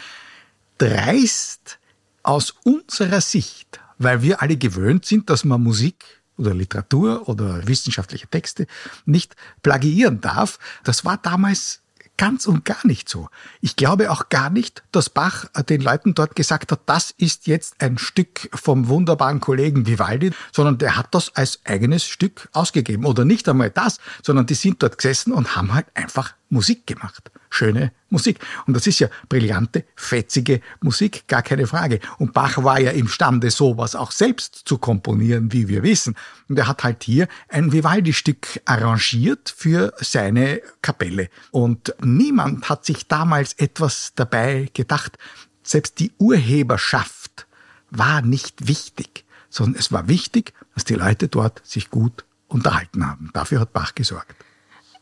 [0.77, 1.79] Dreist
[2.21, 8.27] aus unserer Sicht, weil wir alle gewöhnt sind, dass man Musik oder Literatur oder wissenschaftliche
[8.27, 8.67] Texte
[9.05, 10.59] nicht plagiieren darf.
[10.83, 11.83] Das war damals
[12.17, 13.29] ganz und gar nicht so.
[13.61, 17.81] Ich glaube auch gar nicht, dass Bach den Leuten dort gesagt hat, das ist jetzt
[17.81, 23.05] ein Stück vom wunderbaren Kollegen Vivaldi, sondern der hat das als eigenes Stück ausgegeben.
[23.05, 27.31] Oder nicht einmal das, sondern die sind dort gesessen und haben halt einfach Musik gemacht.
[27.53, 28.39] Schöne Musik.
[28.65, 31.99] Und das ist ja brillante, fetzige Musik, gar keine Frage.
[32.17, 36.15] Und Bach war ja imstande, sowas auch selbst zu komponieren, wie wir wissen.
[36.49, 41.29] Und er hat halt hier ein Vivaldi-Stück arrangiert für seine Kapelle.
[41.51, 45.19] Und niemand hat sich damals etwas dabei gedacht.
[45.61, 47.45] Selbst die Urheberschaft
[47.91, 53.29] war nicht wichtig, sondern es war wichtig, dass die Leute dort sich gut unterhalten haben.
[53.31, 54.33] Dafür hat Bach gesorgt.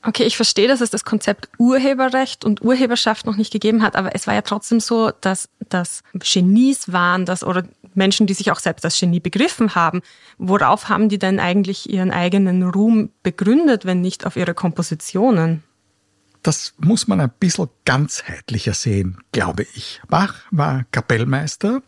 [0.04, 4.16] Okay, ich verstehe, dass es das Konzept Urheberrecht und Urheberschaft noch nicht gegeben hat, aber
[4.16, 8.60] es war ja trotzdem so, dass das Genies waren, dass oder Menschen, die sich auch
[8.60, 10.02] selbst als Genie begriffen haben.
[10.38, 15.64] Worauf haben die denn eigentlich ihren eigenen Ruhm begründet, wenn nicht auf ihre Kompositionen?
[16.42, 20.02] Das muss man ein bisschen ganzheitlicher sehen, glaube ich.
[20.08, 21.84] Bach war Kapellmeister,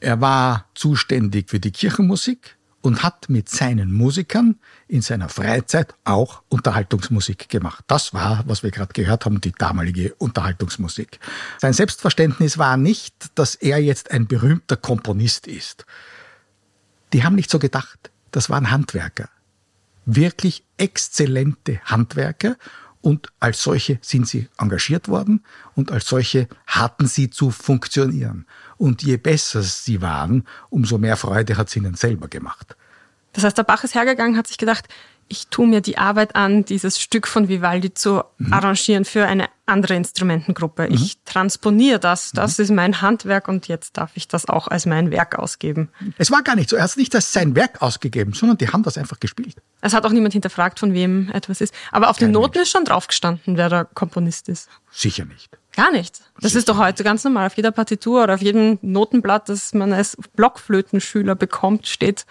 [0.00, 4.58] er war zuständig für die Kirchenmusik, und hat mit seinen Musikern
[4.88, 7.84] in seiner Freizeit auch Unterhaltungsmusik gemacht.
[7.86, 11.18] Das war, was wir gerade gehört haben, die damalige Unterhaltungsmusik.
[11.58, 15.86] Sein Selbstverständnis war nicht, dass er jetzt ein berühmter Komponist ist.
[17.12, 18.10] Die haben nicht so gedacht.
[18.32, 19.28] Das waren Handwerker.
[20.04, 22.56] Wirklich exzellente Handwerker
[23.02, 28.46] und als solche sind sie engagiert worden und als solche hatten sie zu funktionieren.
[28.82, 32.74] Und je besser sie waren, umso mehr Freude hat es ihnen selber gemacht.
[33.32, 34.88] Das heißt, der Bach ist hergegangen, hat sich gedacht,
[35.32, 38.52] ich tue mir die Arbeit an, dieses Stück von Vivaldi zu Mhm.
[38.52, 40.86] arrangieren für eine andere Instrumentengruppe.
[40.88, 42.62] Ich transponiere das, das Mhm.
[42.64, 45.88] ist mein Handwerk und jetzt darf ich das auch als mein Werk ausgeben.
[46.18, 46.76] Es war gar nicht so.
[46.76, 49.56] Er hat nicht als sein Werk ausgegeben, sondern die haben das einfach gespielt.
[49.80, 51.72] Es hat auch niemand hinterfragt, von wem etwas ist.
[51.90, 54.68] Aber auf den Kein Noten ist schon draufgestanden, wer der Komponist ist.
[54.90, 55.48] Sicher nicht.
[55.74, 56.20] Gar nicht.
[56.40, 57.46] Das ist doch heute ganz normal.
[57.46, 62.26] Auf jeder Partitur oder auf jedem Notenblatt, das man als Blockflötenschüler bekommt, steht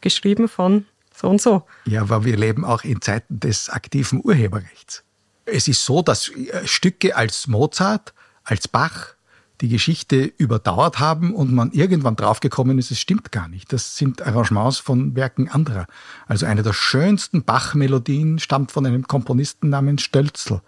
[0.00, 1.64] geschrieben von so und so.
[1.86, 5.04] Ja, aber wir leben auch in Zeiten des aktiven Urheberrechts.
[5.46, 9.14] Es ist so, dass äh, Stücke als Mozart, als Bach
[9.60, 13.72] die Geschichte überdauert haben und man irgendwann draufgekommen ist, es stimmt gar nicht.
[13.72, 15.86] Das sind Arrangements von Werken anderer.
[16.26, 20.60] Also eine der schönsten Bach-Melodien stammt von einem Komponisten namens Stölzl.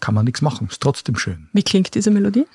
[0.00, 1.48] Kann man nichts machen, ist trotzdem schön.
[1.52, 2.46] Wie klingt diese Melodie?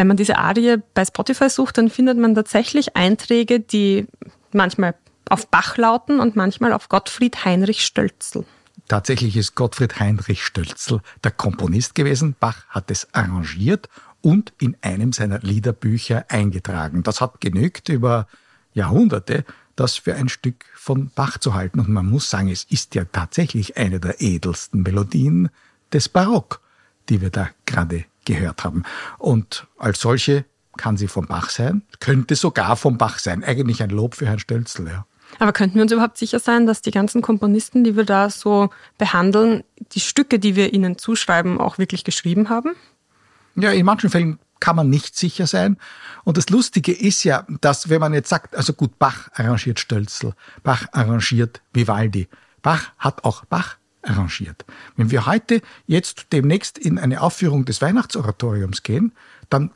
[0.00, 4.06] Wenn man diese Arie bei Spotify sucht, dann findet man tatsächlich Einträge, die
[4.50, 4.94] manchmal
[5.28, 8.46] auf Bach lauten und manchmal auf Gottfried Heinrich Stölzl.
[8.88, 12.34] Tatsächlich ist Gottfried Heinrich Stölzl der Komponist gewesen.
[12.40, 13.90] Bach hat es arrangiert
[14.22, 17.02] und in einem seiner Liederbücher eingetragen.
[17.02, 18.26] Das hat genügt über
[18.72, 19.44] Jahrhunderte,
[19.76, 21.78] das für ein Stück von Bach zu halten.
[21.78, 25.50] Und man muss sagen, es ist ja tatsächlich eine der edelsten Melodien
[25.92, 26.62] des Barock,
[27.08, 28.84] die wir da gerade gehört haben.
[29.18, 30.44] Und als solche
[30.76, 33.44] kann sie vom Bach sein, könnte sogar vom Bach sein.
[33.44, 35.06] Eigentlich ein Lob für Herrn Stölzl, ja.
[35.38, 38.70] Aber könnten wir uns überhaupt sicher sein, dass die ganzen Komponisten, die wir da so
[38.98, 42.74] behandeln, die Stücke, die wir ihnen zuschreiben, auch wirklich geschrieben haben?
[43.54, 45.76] Ja, in manchen Fällen kann man nicht sicher sein.
[46.24, 50.34] Und das Lustige ist ja, dass wenn man jetzt sagt, also gut, Bach arrangiert Stölzl,
[50.62, 52.28] Bach arrangiert Vivaldi,
[52.62, 54.64] Bach hat auch Bach arrangiert.
[54.96, 59.12] Wenn wir heute jetzt demnächst in eine Aufführung des Weihnachtsoratoriums gehen,
[59.48, 59.72] dann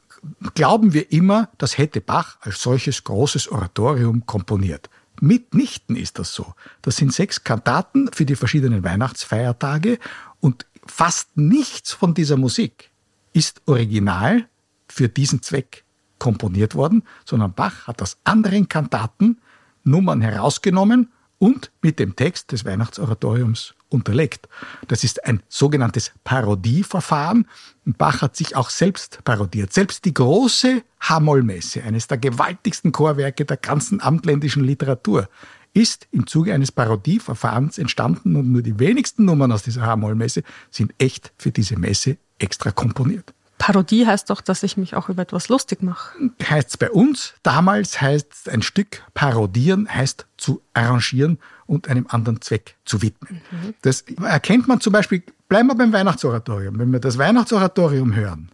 [0.55, 4.89] glauben wir immer, das hätte Bach als solches großes Oratorium komponiert.
[5.21, 6.55] Mitnichten ist das so.
[6.83, 9.99] Das sind sechs Kantaten für die verschiedenen Weihnachtsfeiertage
[10.41, 12.91] und fast nichts von dieser Musik
[13.33, 14.47] ist original
[14.89, 15.85] für diesen Zweck
[16.19, 19.41] komponiert worden, sondern Bach hat aus anderen Kantaten
[19.83, 24.49] Nummern herausgenommen und mit dem Text des Weihnachtsoratoriums unterlegt.
[24.89, 27.47] Das ist ein sogenanntes Parodieverfahren.
[27.85, 29.73] Bach hat sich auch selbst parodiert.
[29.73, 35.29] Selbst die große H-Moll-Messe, eines der gewaltigsten Chorwerke der ganzen amtländischen Literatur,
[35.75, 40.95] ist im Zuge eines Parodieverfahrens entstanden und nur die wenigsten Nummern aus dieser H-Moll-Messe sind
[40.99, 43.34] echt für diese Messe extra komponiert.
[43.65, 46.19] Parodie heißt doch, dass ich mich auch über etwas lustig mache.
[46.51, 47.33] heißt es bei uns.
[47.43, 53.41] Damals heißt ein Stück parodieren, heißt zu arrangieren und einem anderen Zweck zu widmen.
[53.81, 56.79] Das erkennt man zum Beispiel, bleiben wir beim Weihnachtsoratorium.
[56.79, 58.51] Wenn wir das Weihnachtsoratorium hören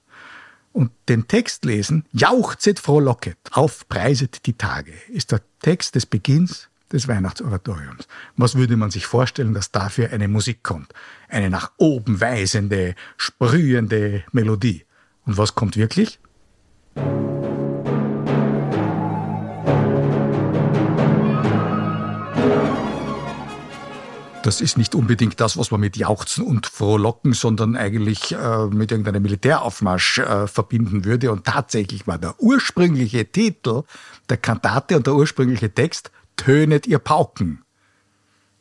[0.72, 7.08] und den Text lesen, jauchzet frohlocket, aufpreiset die Tage, ist der Text des Beginns des
[7.08, 8.06] Weihnachtsoratoriums.
[8.36, 10.94] Was würde man sich vorstellen, dass dafür eine Musik kommt?
[11.28, 14.84] Eine nach oben weisende, sprühende Melodie.
[15.26, 16.18] Und was kommt wirklich?
[24.42, 28.90] Das ist nicht unbedingt das, was man mit Jauchzen und Frohlocken, sondern eigentlich äh, mit
[28.90, 31.30] irgendeinem Militäraufmarsch äh, verbinden würde.
[31.30, 33.82] Und tatsächlich war der ursprüngliche Titel
[34.30, 37.62] der Kantate und der ursprüngliche Text Tönet ihr Pauken.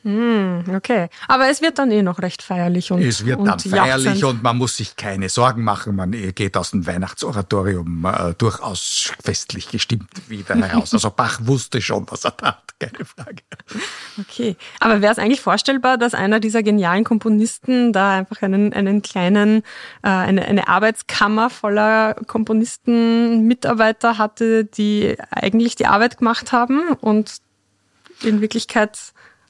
[0.04, 1.10] Okay.
[1.28, 4.42] Aber es wird dann eh noch recht feierlich und Es wird und dann feierlich und
[4.42, 5.96] man muss sich keine Sorgen machen.
[5.96, 10.94] Man geht aus dem Weihnachtsoratorium äh, durchaus festlich gestimmt wieder heraus.
[10.94, 13.44] Also Bach wusste schon, was er tat, keine Frage.
[14.20, 14.56] Okay.
[14.80, 19.64] Aber wäre es eigentlich vorstellbar, dass einer dieser genialen Komponisten da einfach einen, einen kleinen,
[20.02, 27.42] äh, eine, eine Arbeitskammer voller Komponisten, Mitarbeiter hatte, die eigentlich die Arbeit gemacht haben und
[28.24, 28.98] in Wirklichkeit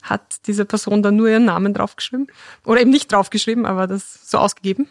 [0.02, 2.28] hat diese Person dann nur ihren Namen draufgeschrieben?
[2.64, 4.88] Oder eben nicht draufgeschrieben, aber das so ausgegeben?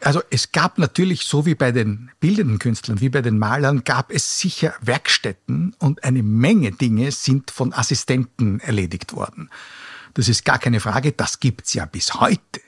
[0.00, 4.10] Also es gab natürlich, so wie bei den bildenden Künstlern, wie bei den Malern, gab
[4.10, 9.48] es sicher Werkstätten und eine Menge Dinge sind von Assistenten erledigt worden.
[10.14, 12.60] Das ist gar keine Frage, das gibt's ja bis heute.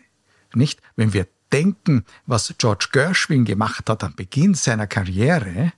[0.54, 0.80] Nicht?
[0.94, 5.72] Wenn wir denken, was George Gershwin gemacht hat am Beginn seiner Karriere,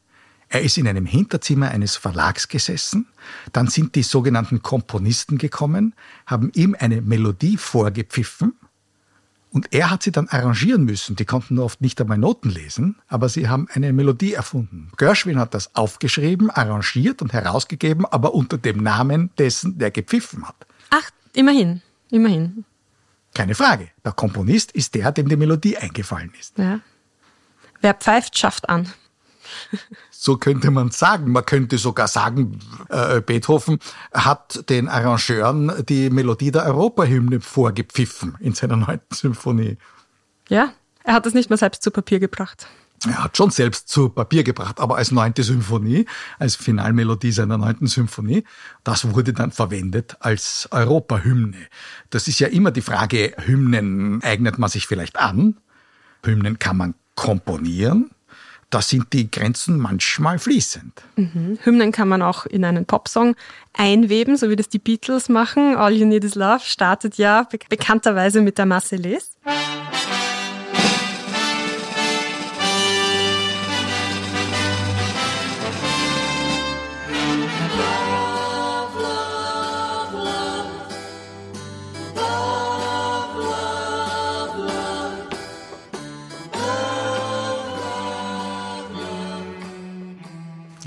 [0.48, 3.08] er ist in einem Hinterzimmer eines Verlags gesessen,
[3.52, 5.94] dann sind die sogenannten Komponisten gekommen,
[6.24, 8.54] haben ihm eine Melodie vorgepfiffen
[9.50, 11.16] und er hat sie dann arrangieren müssen.
[11.16, 14.92] Die konnten oft nicht einmal Noten lesen, aber sie haben eine Melodie erfunden.
[14.96, 20.66] Gershwin hat das aufgeschrieben, arrangiert und herausgegeben, aber unter dem Namen dessen, der gepfiffen hat.
[20.90, 22.64] Ach, immerhin, immerhin.
[23.34, 23.88] Keine Frage.
[24.04, 26.58] Der Komponist ist der, dem die Melodie eingefallen ist.
[26.58, 26.80] Ja.
[27.80, 28.92] Wer pfeift, schafft an.
[30.10, 31.30] So könnte man sagen.
[31.30, 33.78] Man könnte sogar sagen, äh, Beethoven
[34.12, 39.76] hat den Arrangeuren die Melodie der Europahymne vorgepfiffen in seiner neunten Symphonie.
[40.48, 40.72] Ja,
[41.04, 42.66] er hat es nicht mehr selbst zu Papier gebracht.
[43.04, 46.06] Er hat schon selbst zu Papier gebracht, aber als neunte Symphonie,
[46.38, 48.44] als Finalmelodie seiner neunten Symphonie,
[48.84, 51.58] das wurde dann verwendet als Europahymne.
[52.10, 55.58] Das ist ja immer die Frage, Hymnen eignet man sich vielleicht an?
[56.24, 58.10] Hymnen kann man komponieren?
[58.70, 61.02] Da sind die Grenzen manchmal fließend.
[61.16, 61.58] Mhm.
[61.62, 63.36] Hymnen kann man auch in einen Popsong
[63.72, 65.76] einweben, so wie das die Beatles machen.
[65.76, 69.28] All You Need Is Love startet ja be bekannterweise mit der Marseillaise.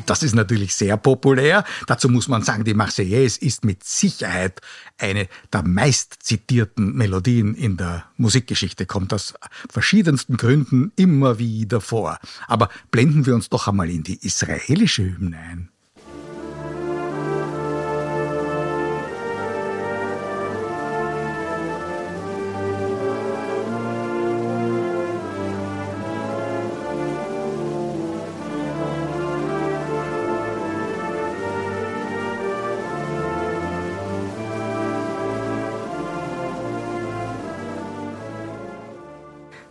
[0.10, 1.64] Das ist natürlich sehr populär.
[1.86, 4.60] Dazu muss man sagen, die Marseillaise ist mit Sicherheit
[4.98, 9.36] eine der meist zitierten Melodien in der Musikgeschichte, kommt aus
[9.70, 12.18] verschiedensten Gründen immer wieder vor.
[12.48, 15.70] Aber blenden wir uns doch einmal in die israelische Hymne ein.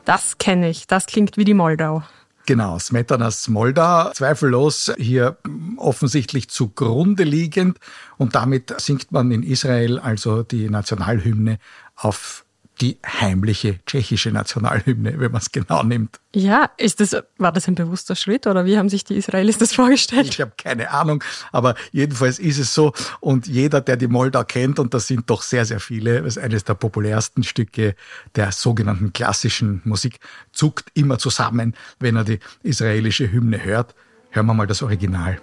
[0.08, 0.86] Das kenne ich.
[0.86, 2.02] Das klingt wie die Moldau.
[2.46, 5.36] Genau, Smetanas Moldau, zweifellos hier
[5.76, 7.78] offensichtlich zugrunde liegend
[8.16, 11.58] und damit singt man in Israel also die Nationalhymne
[11.94, 12.46] auf
[12.80, 16.20] die heimliche tschechische Nationalhymne, wenn man es genau nimmt.
[16.34, 19.72] Ja, ist das, war das ein bewusster Schritt oder wie haben sich die Israelis das
[19.74, 20.28] vorgestellt?
[20.28, 22.92] Ich habe keine Ahnung, aber jedenfalls ist es so.
[23.20, 26.42] Und jeder, der die Moldau kennt, und das sind doch sehr, sehr viele, das ist
[26.42, 27.94] eines der populärsten Stücke
[28.36, 30.20] der sogenannten klassischen Musik,
[30.52, 33.94] zuckt immer zusammen, wenn er die israelische Hymne hört.
[34.30, 35.40] Hören wir mal das Original.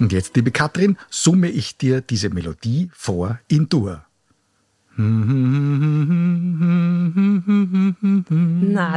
[0.00, 4.04] Und jetzt, liebe Katrin, summe ich dir diese Melodie vor in Dur.
[4.96, 5.04] Na,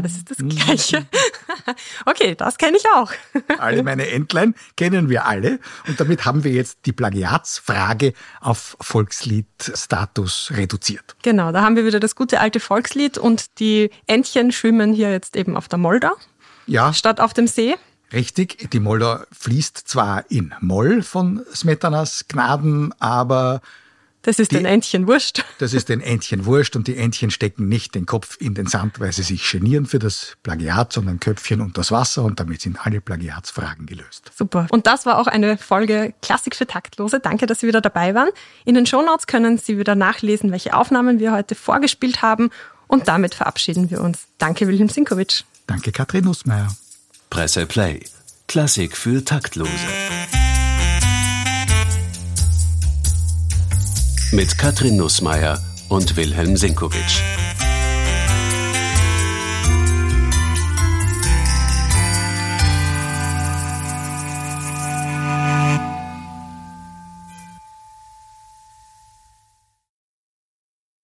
[0.02, 1.06] das ist das Gleiche.
[2.06, 3.12] Okay, das kenne ich auch.
[3.58, 5.60] Alle meine Entlein kennen wir alle.
[5.86, 11.18] Und damit haben wir jetzt die Plagiatsfrage auf Volksliedstatus reduziert.
[11.24, 15.36] Genau, da haben wir wieder das gute alte Volkslied und die Entchen schwimmen hier jetzt
[15.36, 16.14] eben auf der Moldau
[16.68, 17.76] Ja, statt auf dem See.
[18.14, 18.70] Richtig.
[18.72, 23.62] Die Moldau fließt zwar in Moll von Smetanas Gnaden, aber
[24.24, 25.46] Das ist Die- den Entchen wurscht.
[25.60, 29.00] das ist den Entchen wurscht und die Entchen stecken nicht den Kopf in den Sand,
[29.00, 32.86] weil sie sich genieren für das Plagiat, sondern Köpfchen unter das Wasser und damit sind
[32.86, 34.32] alle Plagiatsfragen gelöst.
[34.36, 34.68] Super.
[34.70, 37.22] Und das war auch eine Folge Klassik für Taktlose.
[37.22, 38.30] Danke, dass Sie wieder dabei waren.
[38.66, 42.50] In den Shownotes können Sie wieder nachlesen, welche Aufnahmen wir heute vorgespielt haben.
[42.88, 44.28] Und damit verabschieden wir uns.
[44.40, 45.44] Danke, Wilhelm Sinkowitsch.
[45.68, 46.68] Danke, Katrin Nussmeier.
[47.30, 48.00] Presse Play.
[48.48, 49.70] Klassik für Taktlose.
[54.32, 57.22] Mit Katrin Nussmeier und Wilhelm Sinkowitsch.